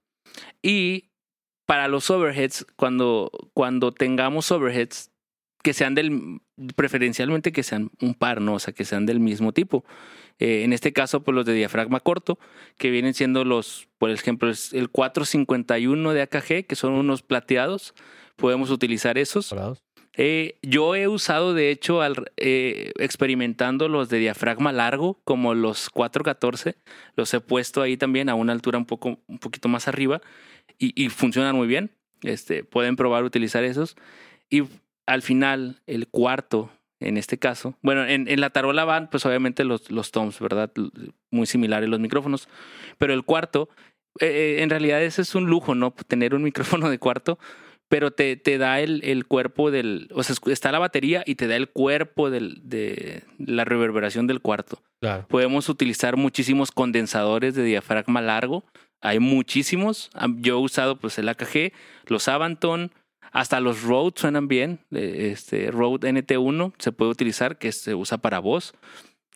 [0.62, 1.11] Y
[1.66, 5.11] para los overheads, cuando, cuando tengamos overheads,
[5.62, 6.40] que sean del,
[6.77, 8.55] preferencialmente que sean un par, ¿no?
[8.55, 9.85] O sea, que sean del mismo tipo.
[10.38, 12.38] Eh, en este caso, pues los de diafragma corto,
[12.77, 17.94] que vienen siendo los, por ejemplo, el 451 de AKG, que son unos plateados.
[18.37, 19.55] Podemos utilizar esos.
[20.16, 25.90] Eh, yo he usado, de hecho, al, eh, experimentando los de diafragma largo, como los
[25.90, 26.77] 414.
[27.16, 30.20] Los he puesto ahí también a una altura un, poco, un poquito más arriba
[30.79, 31.92] y, y funcionan muy bien.
[32.22, 33.96] Este, pueden probar utilizar esos.
[34.51, 34.64] Y
[35.07, 39.64] al final, el cuarto, en este caso, bueno, en, en la tarola van, pues obviamente
[39.64, 40.70] los, los toms, ¿verdad?
[41.30, 42.48] Muy similares los micrófonos.
[42.98, 43.68] Pero el cuarto,
[44.20, 45.92] eh, en realidad ese es un lujo, ¿no?
[45.92, 47.38] Tener un micrófono de cuarto
[47.88, 51.46] pero te, te da el, el cuerpo del, o sea, está la batería y te
[51.46, 54.82] da el cuerpo del, de la reverberación del cuarto.
[55.00, 55.26] Claro.
[55.28, 58.64] Podemos utilizar muchísimos condensadores de diafragma largo,
[59.00, 60.11] hay muchísimos.
[60.38, 61.72] Yo he usado pues el AKG,
[62.06, 62.92] los Avanton,
[63.38, 64.81] hasta los Rode suenan bien.
[64.90, 68.74] eh, Este Rode NT1 se puede utilizar, que se usa para voz.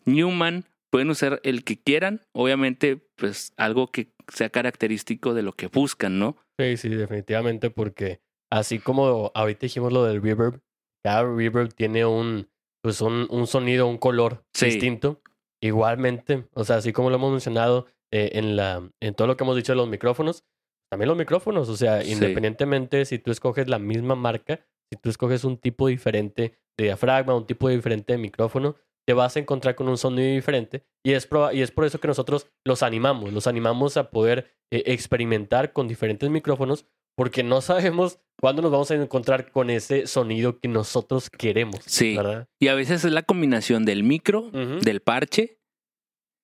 [0.04, 5.68] Newman, pueden usar el que quieran, obviamente pues algo que sea característico de lo que
[5.68, 6.36] buscan, ¿no?
[6.58, 10.60] Sí, sí, definitivamente, porque así como ahorita dijimos lo del reverb,
[11.04, 12.48] cada reverb tiene un,
[12.82, 14.66] pues un, un sonido, un color Sí.
[14.66, 15.20] distinto.
[15.62, 19.44] Igualmente, o sea, así como lo hemos mencionado eh, en, la, en todo lo que
[19.44, 20.44] hemos dicho de los micrófonos,
[20.92, 22.12] también los micrófonos, o sea, Sí.
[22.12, 24.60] independientemente si tú escoges la misma marca,
[24.92, 28.76] si tú escoges un tipo diferente de diafragma, un tipo diferente de micrófono,
[29.06, 32.08] te vas a encontrar con un sonido diferente y es, y es por eso que
[32.08, 36.84] nosotros los animamos, los animamos a poder eh, experimentar con diferentes micrófonos
[37.16, 41.80] porque no sabemos cuándo nos vamos a encontrar con ese sonido que nosotros queremos.
[41.86, 42.14] Sí.
[42.18, 42.48] ¿verdad?
[42.60, 44.80] Y a veces es la combinación del micro, Ujú.
[44.82, 45.58] del parche.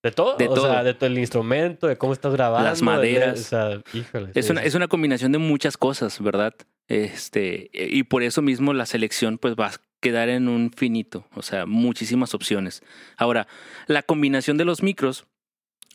[0.02, 0.70] De todo, de o todo.
[0.70, 2.68] sea, de todo el instrumento, de cómo estás grabando.
[2.68, 3.40] Las de- maderas.
[3.40, 4.30] o sea, híjole.
[4.34, 6.54] Es sí, una, es una combinación de muchas cosas, ¿verdad?
[6.86, 11.42] Este, y por eso mismo la selección pues va a quedar en un finito, o
[11.42, 12.82] sea, muchísimas opciones.
[13.16, 13.48] Ahora,
[13.88, 15.26] la combinación de los micros,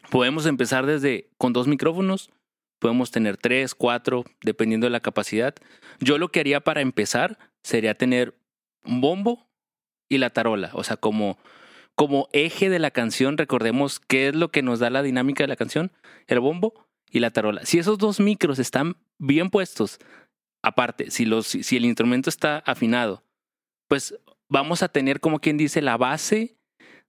[0.10, 2.30] podemos empezar desde con dos micrófonos,
[2.80, 5.56] podemos tener tres, cuatro, dependiendo de la capacidad.
[6.02, 8.36] Yo lo que haría para empezar sería tener
[8.84, 9.48] un bombo
[10.10, 11.38] y la tarola, o sea, como,
[11.96, 15.48] como eje de la canción, recordemos qué es lo que nos da la dinámica de
[15.48, 15.92] la canción,
[16.28, 16.74] el bombo
[17.10, 17.66] y la tarola.
[17.66, 20.00] Si esos dos micros están bien puestos,
[20.64, 23.24] aparte, si, el instrumento está afinado,
[23.88, 24.16] pues
[24.50, 26.58] vamos a tener, como quien dice, la base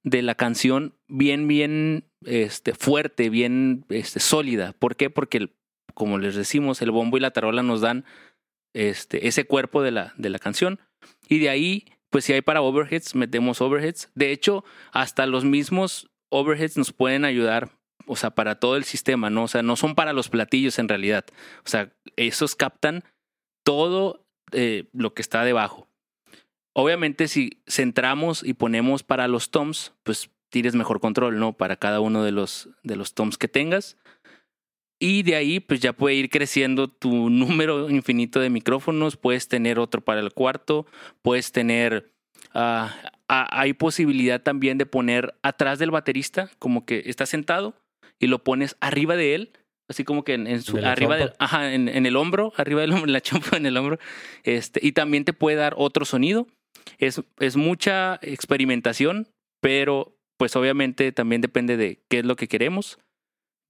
[0.03, 4.75] de la canción bien, bien este, fuerte, bien este, sólida.
[4.75, 5.09] ¿Por qué?
[5.09, 5.55] Porque,
[5.95, 8.05] como les decimos, el bombo y la tarola nos dan
[8.75, 10.79] este, ese cuerpo de la canción.
[11.29, 14.09] Y de ahí, pues si hay para overheads, metemos overheads.
[14.15, 17.71] De hecho, hasta los mismos overheads nos pueden ayudar,
[18.07, 19.43] o sea, para todo el sistema, ¿no?
[19.43, 21.25] O sea, no son para los platillos en realidad.
[21.67, 23.03] O sea, esos captan
[23.65, 25.89] todo eh, lo que está debajo.
[26.73, 31.55] Obviamente, si centramos y ponemos para los toms, pues tienes mejor control, ¿no?
[31.55, 33.97] Para cada uno de los, de los toms que tengas.
[35.05, 39.19] Y de ahí, pues ya puede ir creciendo tu número infinito de micrófonos.
[39.19, 40.87] Puedes tener otro para el cuarto.
[41.21, 42.11] Puedes tener.
[42.55, 42.97] ah,
[43.29, 47.75] ah, hay posibilidad también de poner atrás del baterista, como que está sentado
[48.19, 49.53] y lo pones arriba de él.
[49.91, 52.81] Así como que en, en su, De arriba del, ajá, en, en el hombro, arriba
[52.81, 53.99] del hombro, la chompa en el hombro.
[54.43, 56.47] Este, y también te puede dar otro sonido.
[56.97, 59.29] Es, es mucha experimentación,
[59.61, 62.99] pero pues obviamente también depende de qué es lo que queremos.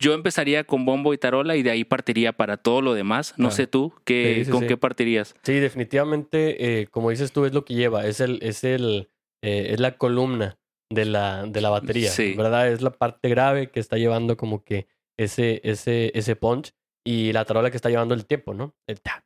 [0.04, 3.34] Yo empezaría con bombo y tarola y de ahí partiría para todo lo demás.
[3.38, 3.50] No Ah.
[3.50, 4.66] sé tú, ¿qué, Sí, sí, ¿con sí.
[4.68, 5.34] qué partirías?
[5.42, 9.08] Sí, definitivamente, eh, como dices tú, es lo que lleva, es el, es el,
[9.42, 10.58] eh, es la columna
[10.90, 12.10] de la, de la batería.
[12.36, 12.68] ¿verdad?
[12.70, 14.86] Es la parte grave que está llevando como que
[15.18, 16.72] ese, ese, ese punch
[17.06, 18.74] y la tarola que está llevando el tiempo, ¿no?
[18.86, 19.24] El ta.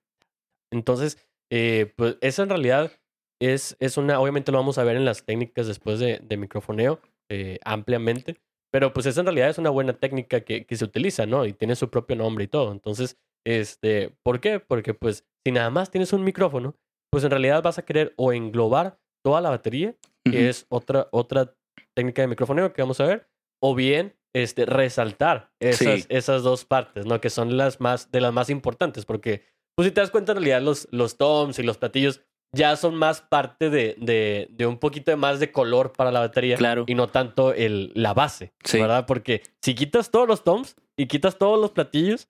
[0.73, 1.19] Entonces,
[1.51, 2.93] eh, pues eso en realidad
[3.41, 7.01] es, es una, obviamente lo vamos a ver en las técnicas después de, de microfoneo
[7.31, 8.37] eh, ampliamente,
[8.72, 11.46] pero pues esa en realidad es una buena técnica que, que se utiliza, ¿no?
[11.46, 12.72] Y tiene su propio nombre y todo.
[12.72, 14.61] Entonces, este, ¿por qué?
[14.61, 16.74] Porque pues si nada más tienes un micrófono,
[17.11, 21.54] pues en realidad vas a querer o englobar toda la batería, que es otra, otra
[21.96, 23.28] técnica de microfoneo que vamos a ver,
[23.62, 26.07] o bien este, resaltar esas, Sí.
[26.11, 27.20] esas dos partes, ¿no?
[27.20, 29.44] Que son las más, de las más importantes, porque
[29.76, 32.20] pues si te das cuenta en realidad los, los toms y los platillos
[32.55, 36.57] ya son más parte de, de, de un poquito más de color para la batería
[36.57, 36.85] Claro.
[36.87, 38.81] y no tanto el, la base, Sí.
[38.81, 39.05] ¿verdad?
[39.07, 42.29] Porque si quitas todos los toms y quitas todos los platillos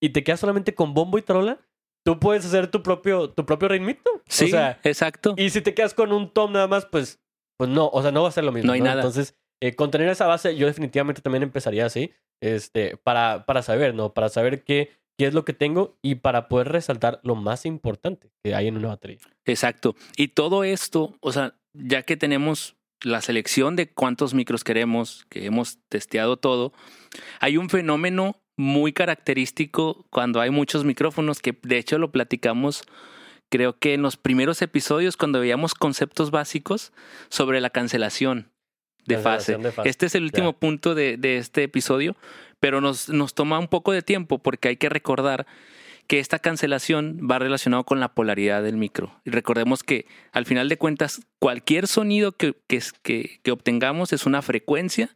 [0.00, 1.58] y te quedas solamente con bombo y tarola,
[2.04, 4.10] tú puedes hacer tu propio, tu propio ritmito.
[4.28, 5.34] Sí, O sea, exacto.
[5.36, 7.20] y si te quedas con un tom nada más, pues,
[7.58, 8.66] pues no, o sea, no va a ser lo mismo.
[8.68, 8.96] No hay nada.
[9.00, 13.94] Entonces, eh, con tener esa base, yo definitivamente también empezaría así, este, para, para saber,
[13.94, 14.12] ¿no?
[14.12, 18.30] Para saber qué, qué es lo que tengo y para poder resaltar lo más importante
[18.42, 19.18] que hay en una batería.
[19.44, 19.96] Exacto.
[20.16, 25.46] Y todo esto, o sea, ya que tenemos la selección de cuántos micros queremos, que
[25.46, 26.72] hemos testeado todo,
[27.40, 32.84] hay un fenómeno muy característico cuando hay muchos micrófonos que de hecho lo platicamos
[33.50, 36.92] creo que en los primeros episodios cuando veíamos conceptos básicos
[37.28, 38.50] sobre la cancelación
[39.04, 39.52] de fase.
[39.52, 42.16] Cancelación de fase, Este es el último punto de, de este episodio,
[42.66, 45.46] pero nos, nos toma un poco de tiempo porque hay que recordar
[46.08, 49.20] que esta cancelación va relacionado con la polaridad del micro.
[49.24, 54.26] Y recordemos que al final de cuentas, cualquier sonido que, que, que, que obtengamos es
[54.26, 55.10] una frecuencia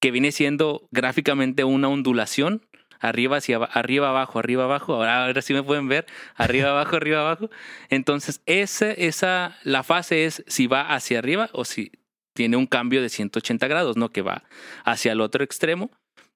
[0.00, 2.64] que viene siendo gráficamente una ondulación,
[3.00, 4.94] arriba hacia arriba abajo, arriba abajo.
[4.94, 7.50] Ahora, ahora sí me pueden ver, arriba abajo, arriba abajo.
[7.88, 11.90] Entonces, esa, esa, la fase es si va hacia arriba o si
[12.34, 14.10] tiene un cambio de 180 grados, ¿no?
[14.10, 14.44] Que va
[14.84, 15.90] hacia el otro extremo.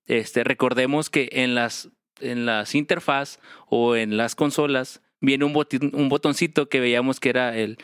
[0.07, 1.91] Este, recordemos que en las,
[2.21, 3.39] en las interfaz
[3.69, 7.79] o en las consolas viene un, botin- un botoncito que veíamos que era el,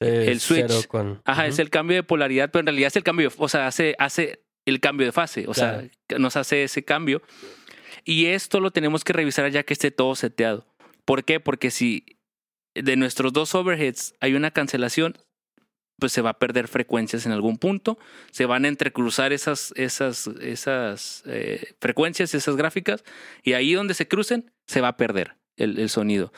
[0.00, 0.86] Eh, El switch.
[0.88, 3.66] con- Ajá, es el cambio de polaridad, pero en realidad es el cambio, o sea,
[3.66, 5.88] hace, hace el cambio de fase, o Claro.
[6.08, 7.22] sea, nos hace ese cambio.
[8.04, 10.66] Y esto lo tenemos que revisar ya que esté todo seteado.
[11.06, 11.40] ¿Por qué?
[11.40, 12.04] Porque si
[12.74, 15.16] de nuestros dos overheads hay una cancelación,
[15.98, 17.98] pues se va a perder frecuencias en algún punto,
[18.30, 23.04] se van a entrecruzar esas, esas, esas eh, frecuencias, esas gráficas,
[23.42, 26.32] y ahí donde se crucen, se va a perder el, el sonido.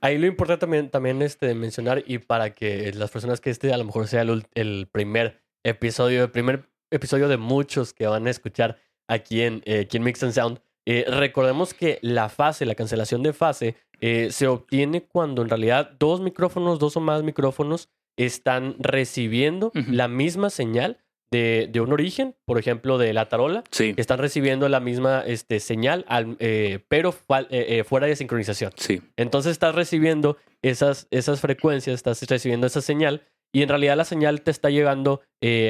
[0.00, 3.78] ahí lo importante también, también este, mencionar y para que las personas que este a
[3.78, 8.30] lo mejor sea el, el primer episodio, el primer episodio de muchos que van a
[8.30, 8.78] escuchar
[9.08, 13.22] aquí en, eh, aquí en Mix and Sound, eh, recordemos que la fase, la cancelación
[13.22, 18.76] de fase, eh, se obtiene cuando en realidad dos micrófonos, dos o más micrófonos, están
[18.78, 20.98] recibiendo la misma señal
[21.30, 25.58] de, de un origen, por ejemplo, de la tarola, Sí, están recibiendo la misma este,
[25.58, 28.72] señal, al- eh, pero eh, eh, fuera de sincronización.
[28.76, 33.22] sí, Entonces estás recibiendo esas, esas frecuencias, estás recibiendo esa señal
[33.52, 35.22] y en realidad la señal te está llegando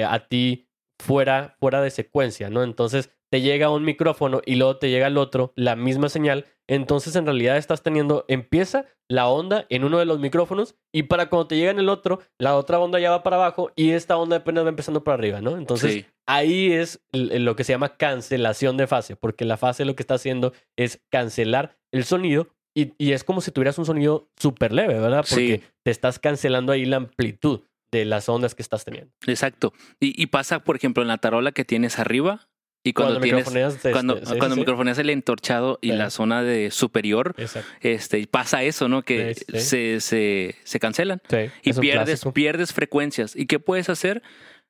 [0.06, 0.68] a ti
[1.02, 2.62] fuera, fuera de secuencia, ¿no?
[2.62, 6.46] Entonces te llega un micrófono y luego te llega el otro, la misma señal.
[6.68, 11.28] Entonces en realidad estás teniendo, empieza la onda en uno de los micrófonos y para
[11.28, 14.16] cuando te llega en el otro, la otra onda ya va para abajo y esta
[14.16, 15.56] onda apenas va empezando para arriba, ¿no?
[15.58, 19.94] Entonces sí, ahí es lo que se llama cancelación de fase, porque la fase lo
[19.94, 24.30] que está haciendo es cancelar el sonido y, y es como si tuvieras un sonido
[24.36, 25.24] súper leve, ¿verdad?
[25.28, 25.64] Porque Sí.
[25.84, 27.60] te estás cancelando ahí la amplitud
[27.92, 29.12] de las ondas que estás teniendo.
[29.26, 29.72] exacto.
[30.00, 32.48] Y, y pasa, por ejemplo, en la tarola que tienes arriba
[32.86, 33.46] y cuando, tienes...
[33.46, 34.60] microfoneas, este, Cuando, sí, sí, cuando sí.
[34.60, 37.68] microfoneas el entorchado y la zona de superior, Exacto.
[37.80, 39.02] este, pasa eso, ¿no?
[39.02, 39.34] Que.
[39.34, 41.22] Se, se, se cancelan.
[41.30, 42.32] Sí, y pierdes, clásico.
[42.34, 43.34] pierdes frecuencias.
[43.34, 44.22] ¿Y qué puedes hacer?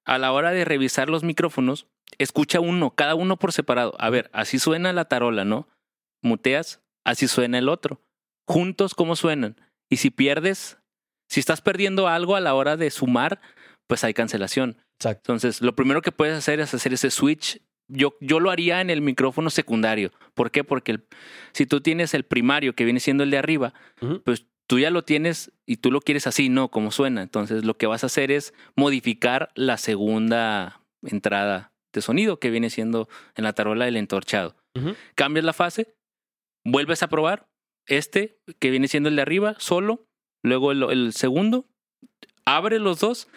[0.05, 3.95] A la hora de revisar los micrófonos, escucha uno, cada uno por separado.
[3.99, 5.67] A ver, así suena la tarola, ¿no?
[6.23, 8.01] Muteas, así suena el otro.
[8.47, 9.61] Juntos, ¿cómo suenan?
[9.91, 10.79] Y si pierdes,
[11.29, 13.41] si estás perdiendo algo a la hora de sumar,
[13.89, 14.77] pues hay cancelación.
[15.01, 15.33] Exacto.
[15.33, 17.61] Entonces, lo primero que puedes hacer es hacer ese switch.
[17.89, 20.11] Yo, yo lo haría en el micrófono secundario.
[20.35, 20.65] ¿Por qué?
[20.65, 21.05] Porque el-
[21.53, 23.75] si tú tienes el primario que viene siendo el de arriba,
[24.25, 27.23] pues tú ya lo tienes y tú lo quieres así, no como suena.
[27.23, 32.71] Entonces, lo que vas a hacer es modificar la segunda entrada de sonido que viene
[32.71, 34.57] siendo en la tarola del entorchado.
[35.15, 35.95] Cambias la fase,
[36.65, 37.47] vuelves a probar
[37.87, 40.07] este que viene siendo el de arriba solo,
[40.43, 41.69] luego el, el segundo,
[42.47, 43.29] abre los dos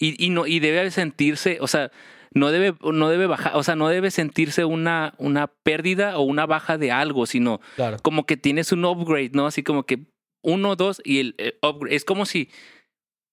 [0.00, 1.90] y, y no y debe sentirse, o sea,
[2.34, 6.46] no debe no debe bajar, o sea, no debe sentirse una una pérdida o una
[6.46, 7.96] baja de algo, sino Claro.
[8.02, 9.46] como que tienes un upgrade, ¿no?
[9.46, 10.06] Así como que
[10.42, 11.94] uno, dos y el, eh, upgrade.
[11.96, 12.50] Es como si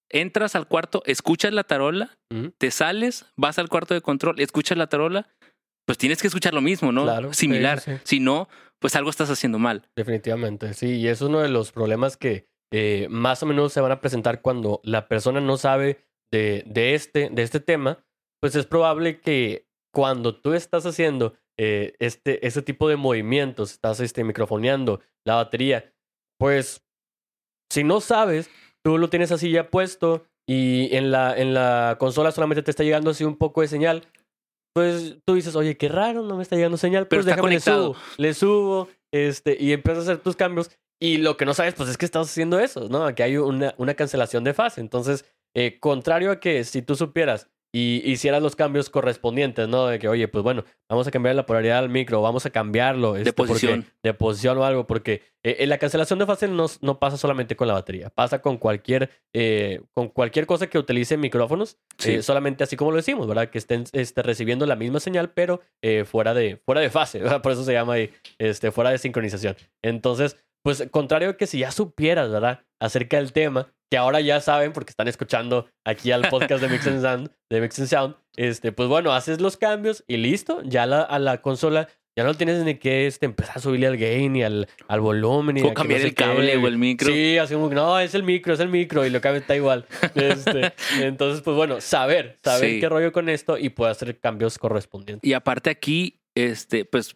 [0.09, 2.17] entras al cuarto, escuchas la tarola,
[2.57, 5.29] te sales, vas al cuarto de control, escuchas la tarola,
[5.85, 7.03] pues tienes que escuchar lo mismo, ¿no?
[7.03, 7.79] Claro, Similar.
[7.79, 7.97] sí, sí.
[8.03, 8.47] Si no,
[8.79, 9.87] pues algo estás haciendo mal.
[9.97, 10.95] Definitivamente, sí.
[10.97, 14.41] Y es uno de los problemas que eh, más o menos se van a presentar
[14.41, 17.99] cuando la persona no sabe de, de, este, de este tema.
[18.41, 23.99] Pues es probable que cuando tú estás haciendo eh, este, este tipo de movimientos, estás
[23.99, 25.93] este, microfoneando la batería,
[26.39, 26.83] pues
[27.71, 28.49] si no sabes,
[28.83, 32.83] tú lo tienes así ya puesto y en la, en la consola solamente te está
[32.83, 34.07] llegando así un poco de señal.
[34.73, 37.07] Pues tú dices, oye, qué raro, no me está llegando señal.
[37.07, 37.93] Pero pues déjame le conectado.
[37.93, 40.71] subo, le subo, este, y empiezas a hacer tus cambios.
[40.99, 43.13] Y lo que no sabes, pues es que estás haciendo eso, ¿no?
[43.13, 44.81] Que hay una, una cancelación de fase.
[44.81, 45.25] Entonces,
[45.55, 49.87] eh, contrario a que si tú supieras y hicieras los cambios correspondientes, ¿no?
[49.87, 53.15] De que, oye, pues bueno, vamos a cambiar la polaridad del micro, vamos a cambiarlo.
[53.15, 53.85] este, porque- posición.
[54.03, 57.67] de posición o algo, porque eh, la cancelación de fase no, no pasa solamente con
[57.67, 62.15] la batería, pasa con cualquier, eh, con cualquier cosa que utilice micrófonos, Sí.
[62.15, 63.49] eh, solamente así como lo decimos, ¿verdad?
[63.49, 65.61] Que estén este, recibiendo la misma señal, pero
[66.05, 67.41] fuera, de, fuera de fase, ¿verdad?
[67.41, 69.55] Por eso se llama ahí, este, fuera de sincronización.
[69.81, 72.63] Entonces, pues contrario a que si ya supieras, ¿verdad?
[72.79, 76.87] Acerca del tema, que ahora ya saben porque están escuchando aquí al podcast de Mix
[76.87, 80.85] and Sound, de Mix and Sound, este, pues bueno, haces los cambios y listo, ya
[80.85, 84.35] la, a la consola ya no tienes ni que este, empezar a subirle al gain
[84.35, 85.57] y al, al volumen.
[85.57, 86.57] Y O cambiar no sé el cable qué.
[86.57, 87.07] o el micro.
[87.07, 89.85] Sí, así como, no, es el micro, es el micro y lo cambia está igual.
[90.15, 92.79] Este, entonces, pues bueno, saber, saber Sí.
[92.81, 95.25] qué rollo con esto y poder hacer cambios correspondientes.
[95.27, 97.15] Y aparte aquí, este, pues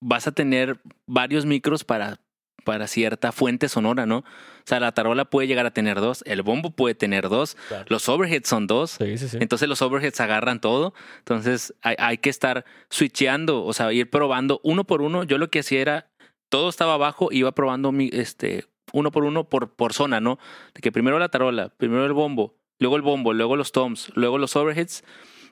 [0.00, 2.20] vas a tener varios micros para,
[2.64, 4.18] para cierta fuente sonora, ¿no?
[4.18, 7.84] O sea, la tarola puede llegar a tener dos, el bombo puede tener dos, Claro.
[7.88, 8.92] los overheads son dos.
[8.92, 9.38] Sí, sí, sí.
[9.40, 10.94] Entonces los overheads agarran todo.
[11.18, 15.24] Entonces hay, hay que estar switcheando, o sea, ir probando uno por uno.
[15.24, 16.10] Yo lo que hacía era,
[16.48, 20.38] todo estaba abajo, iba probando mi, este, uno por uno por, por zona, ¿no?
[20.74, 24.38] De que primero la tarola, primero el bombo, luego el bombo, luego los toms, luego
[24.38, 25.04] los overheads.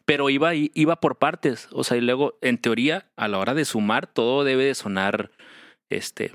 [0.04, 1.68] Pero iba, iba por partes.
[1.70, 5.30] O sea, y luego, en teoría, a la hora de sumar, todo debe de sonar,
[5.90, 6.32] este,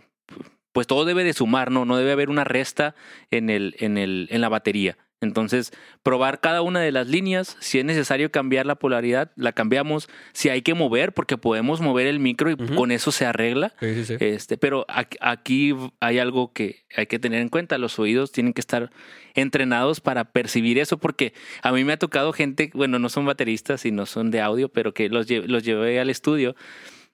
[0.78, 1.86] pues todo debe de sumar, ¿no?
[1.86, 2.94] No debe haber una resta
[3.32, 4.96] en, el, en, el, en la batería.
[5.22, 5.72] Entonces,
[6.04, 10.50] probar cada una de las líneas, si es necesario cambiar la polaridad, la cambiamos, si
[10.50, 13.74] hay que mover, porque podemos mover el micro y con eso se arregla.
[13.80, 14.18] Sí, sí, sí.
[14.20, 14.86] Este, pero
[15.20, 17.80] aquí hay algo que hay que tener en cuenta.
[17.80, 18.92] Los oídos tienen que estar
[19.34, 23.84] entrenados para percibir eso, porque a mí me ha tocado gente, bueno, no son bateristas
[23.88, 26.56] y no son de audio, pero que los, lle- los llevé al estudio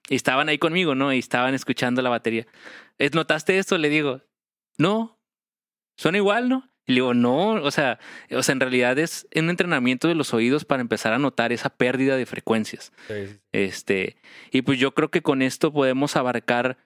[0.08, 1.12] y estaban ahí conmigo, ¿no?
[1.12, 2.46] Y estaban escuchando la batería.
[2.98, 3.78] ¿Es- ¿Notaste esto?
[3.78, 4.20] Le digo,
[4.78, 5.18] no,
[5.96, 6.68] suena igual, ¿no?
[6.86, 7.98] Y le digo, no, o sea,
[8.30, 11.70] o sea, en realidad es un entrenamiento de los oídos para empezar a notar esa
[11.70, 12.92] pérdida de frecuencias.
[13.52, 14.16] Este,
[14.50, 16.76] y pues yo creo que con esto podemos abarcar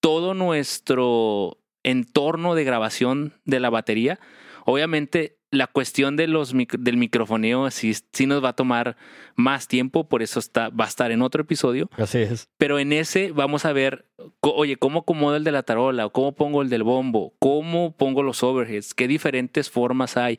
[0.00, 4.18] todo nuestro entorno de grabación de la batería.
[4.66, 8.96] Obviamente, la cuestión de los del microfoneo sí, sí, nos va a tomar
[9.36, 11.88] más tiempo, por eso está, va a estar en otro episodio.
[11.96, 12.48] Así es.
[12.58, 14.06] Pero en ese vamos a ver,
[14.40, 18.42] oye, cómo acomodo el de la tarola, cómo pongo el del bombo, cómo pongo los
[18.42, 20.38] overheads, qué diferentes formas hay.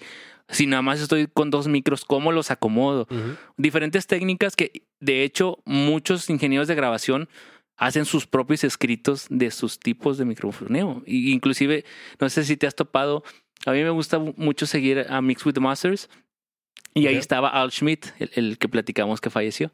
[0.49, 3.07] Si nada más estoy con dos micros, ¿cómo los acomodo?
[3.57, 7.27] Diferentes técnicas que, de hecho, muchos ingenieros de grabación
[7.75, 11.03] hacen sus propios escritos de sus tipos de microfoneo.
[11.05, 11.85] Y inclusive,
[12.19, 13.23] no sé si te has topado
[13.67, 16.09] a mí me gusta mucho seguir a Mix with the Masters.
[16.93, 19.71] Y ahí estaba Al Schmidt, el, que platicamos que falleció.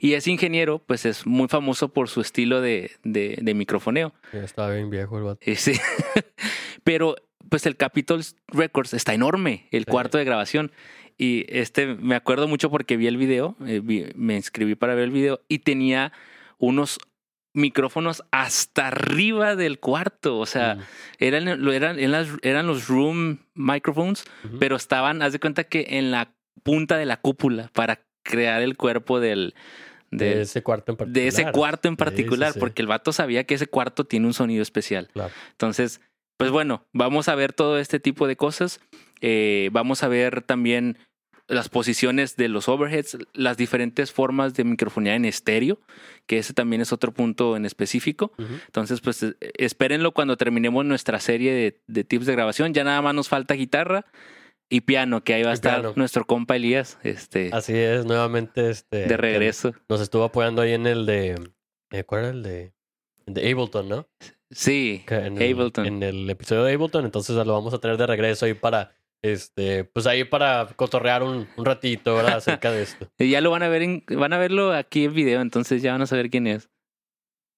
[0.00, 4.14] Y ese ingeniero, pues es muy famoso por su estilo de, de, microfoneo.
[4.32, 5.40] estaba bien viejo el vato.
[5.54, 5.74] Sí.
[6.82, 7.16] Pero,
[7.50, 10.72] pues el Capitol Records está enorme, el cuarto de grabación.
[11.18, 15.10] Y este, me acuerdo mucho porque vi el video, eh, me inscribí para ver el
[15.10, 16.10] video y tenía
[16.58, 16.98] unos
[17.56, 20.38] micrófonos hasta arriba del cuarto.
[20.38, 20.78] O sea,
[21.18, 24.24] eran, eran, eran, los room microphones,
[24.60, 26.32] pero estaban, haz de cuenta que en la
[26.62, 29.54] punta de la cúpula para crear el cuerpo del,
[30.10, 31.22] de, ese cuarto en particular.
[31.22, 34.62] De ese cuarto en particular, porque el vato sabía que ese cuarto tiene un sonido
[34.62, 35.08] especial.
[35.52, 36.00] Entonces,
[36.36, 38.80] pues bueno, vamos a ver todo este tipo de cosas.
[39.20, 40.98] Eh, vamos a ver también
[41.48, 45.78] las posiciones de los overheads, las diferentes formas de microfonía en estéreo,
[46.26, 48.32] que ese también es otro punto en específico.
[48.38, 52.74] Entonces, pues eh, espérenlo cuando terminemos nuestra serie de, tips de grabación.
[52.74, 54.06] Ya nada más nos falta guitarra
[54.68, 56.98] y piano, que ahí va a estar nuestro compa Elías.
[57.04, 59.72] Este, Así es, nuevamente este, de regreso.
[59.88, 61.50] Nos estuvo apoyando ahí en el de...
[61.92, 62.72] Eh, ¿Cuál era el de...?
[63.26, 64.08] de Ableton, ¿no?
[64.50, 65.86] Sí, en Ableton.
[65.86, 68.95] En el episodio de Ableton, entonces lo vamos a tener de regreso ahí para
[69.32, 72.36] este, pues ahí para cotorrear un, un ratito, ¿verdad?
[72.36, 73.08] Acerca de esto.
[73.18, 75.92] y ya lo van a ver, en, van a verlo aquí en video, entonces ya
[75.92, 76.70] van a saber quién es.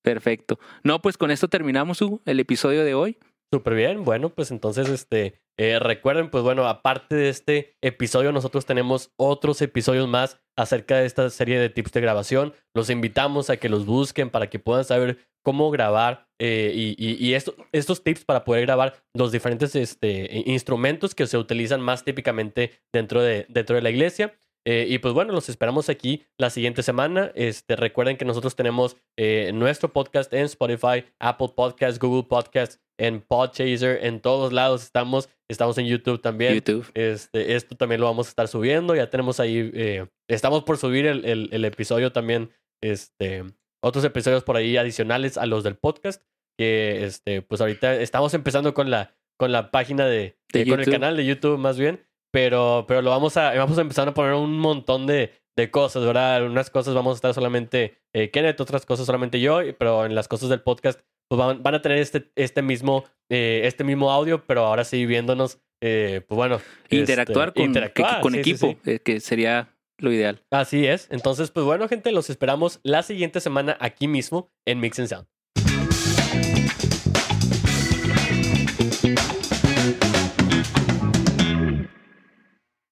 [0.02, 0.58] Perfecto.
[0.84, 3.18] No, pues con esto terminamos, Hugo, el episodio de hoy.
[3.52, 4.04] Súper bien.
[4.04, 9.60] Bueno, pues entonces, este, eh, recuerden, pues bueno, aparte de este episodio, nosotros tenemos otros
[9.60, 12.54] episodios más acerca de esta serie de tips de grabación.
[12.74, 18.04] Los invitamos a que los busquen para que puedan saber cómo grabar eh, y, estos
[18.04, 23.46] tips para poder grabar los diferentes este, instrumentos que se utilizan más típicamente dentro de,
[23.48, 24.38] dentro de la iglesia.
[24.70, 27.32] Eh, y pues bueno, los esperamos aquí la siguiente semana.
[27.34, 33.22] Este, recuerden que nosotros tenemos eh, nuestro podcast en Spotify, Apple Podcasts, Google Podcasts, en
[33.22, 35.30] Podchaser, en todos lados estamos.
[35.50, 36.52] Estamos en YouTube también.
[36.52, 36.86] YouTube.
[36.92, 38.94] Este, esto también lo vamos a estar subiendo.
[38.94, 42.50] Ya tenemos ahí, eh, estamos por subir el, el, episodio también,
[42.82, 43.44] este,
[43.82, 46.22] otros episodios por ahí adicionales a los del podcast.
[46.58, 51.16] Que este, pues ahorita estamos empezando con la, con la página de, con el canal
[51.16, 52.06] de YouTube más bien.
[52.30, 56.04] Pero, pero lo vamos a, vamos a empezar a poner un montón de, de cosas,
[56.04, 56.44] ¿verdad?
[56.44, 60.28] Unas cosas vamos a estar solamente eh, Kenneth, otras cosas solamente yo, pero en las
[60.28, 64.44] cosas del podcast pues van, van a tener este, este, mismo, eh, este mismo audio,
[64.46, 66.60] pero ahora sí viéndonos, eh, pues bueno.
[66.88, 70.42] Interactuar este, con, interactuar, con equipo, eh, que sería lo ideal.
[70.50, 71.08] Así es.
[71.10, 75.26] Entonces, pues bueno, gente, los esperamos la siguiente semana aquí mismo en Mix and Sound.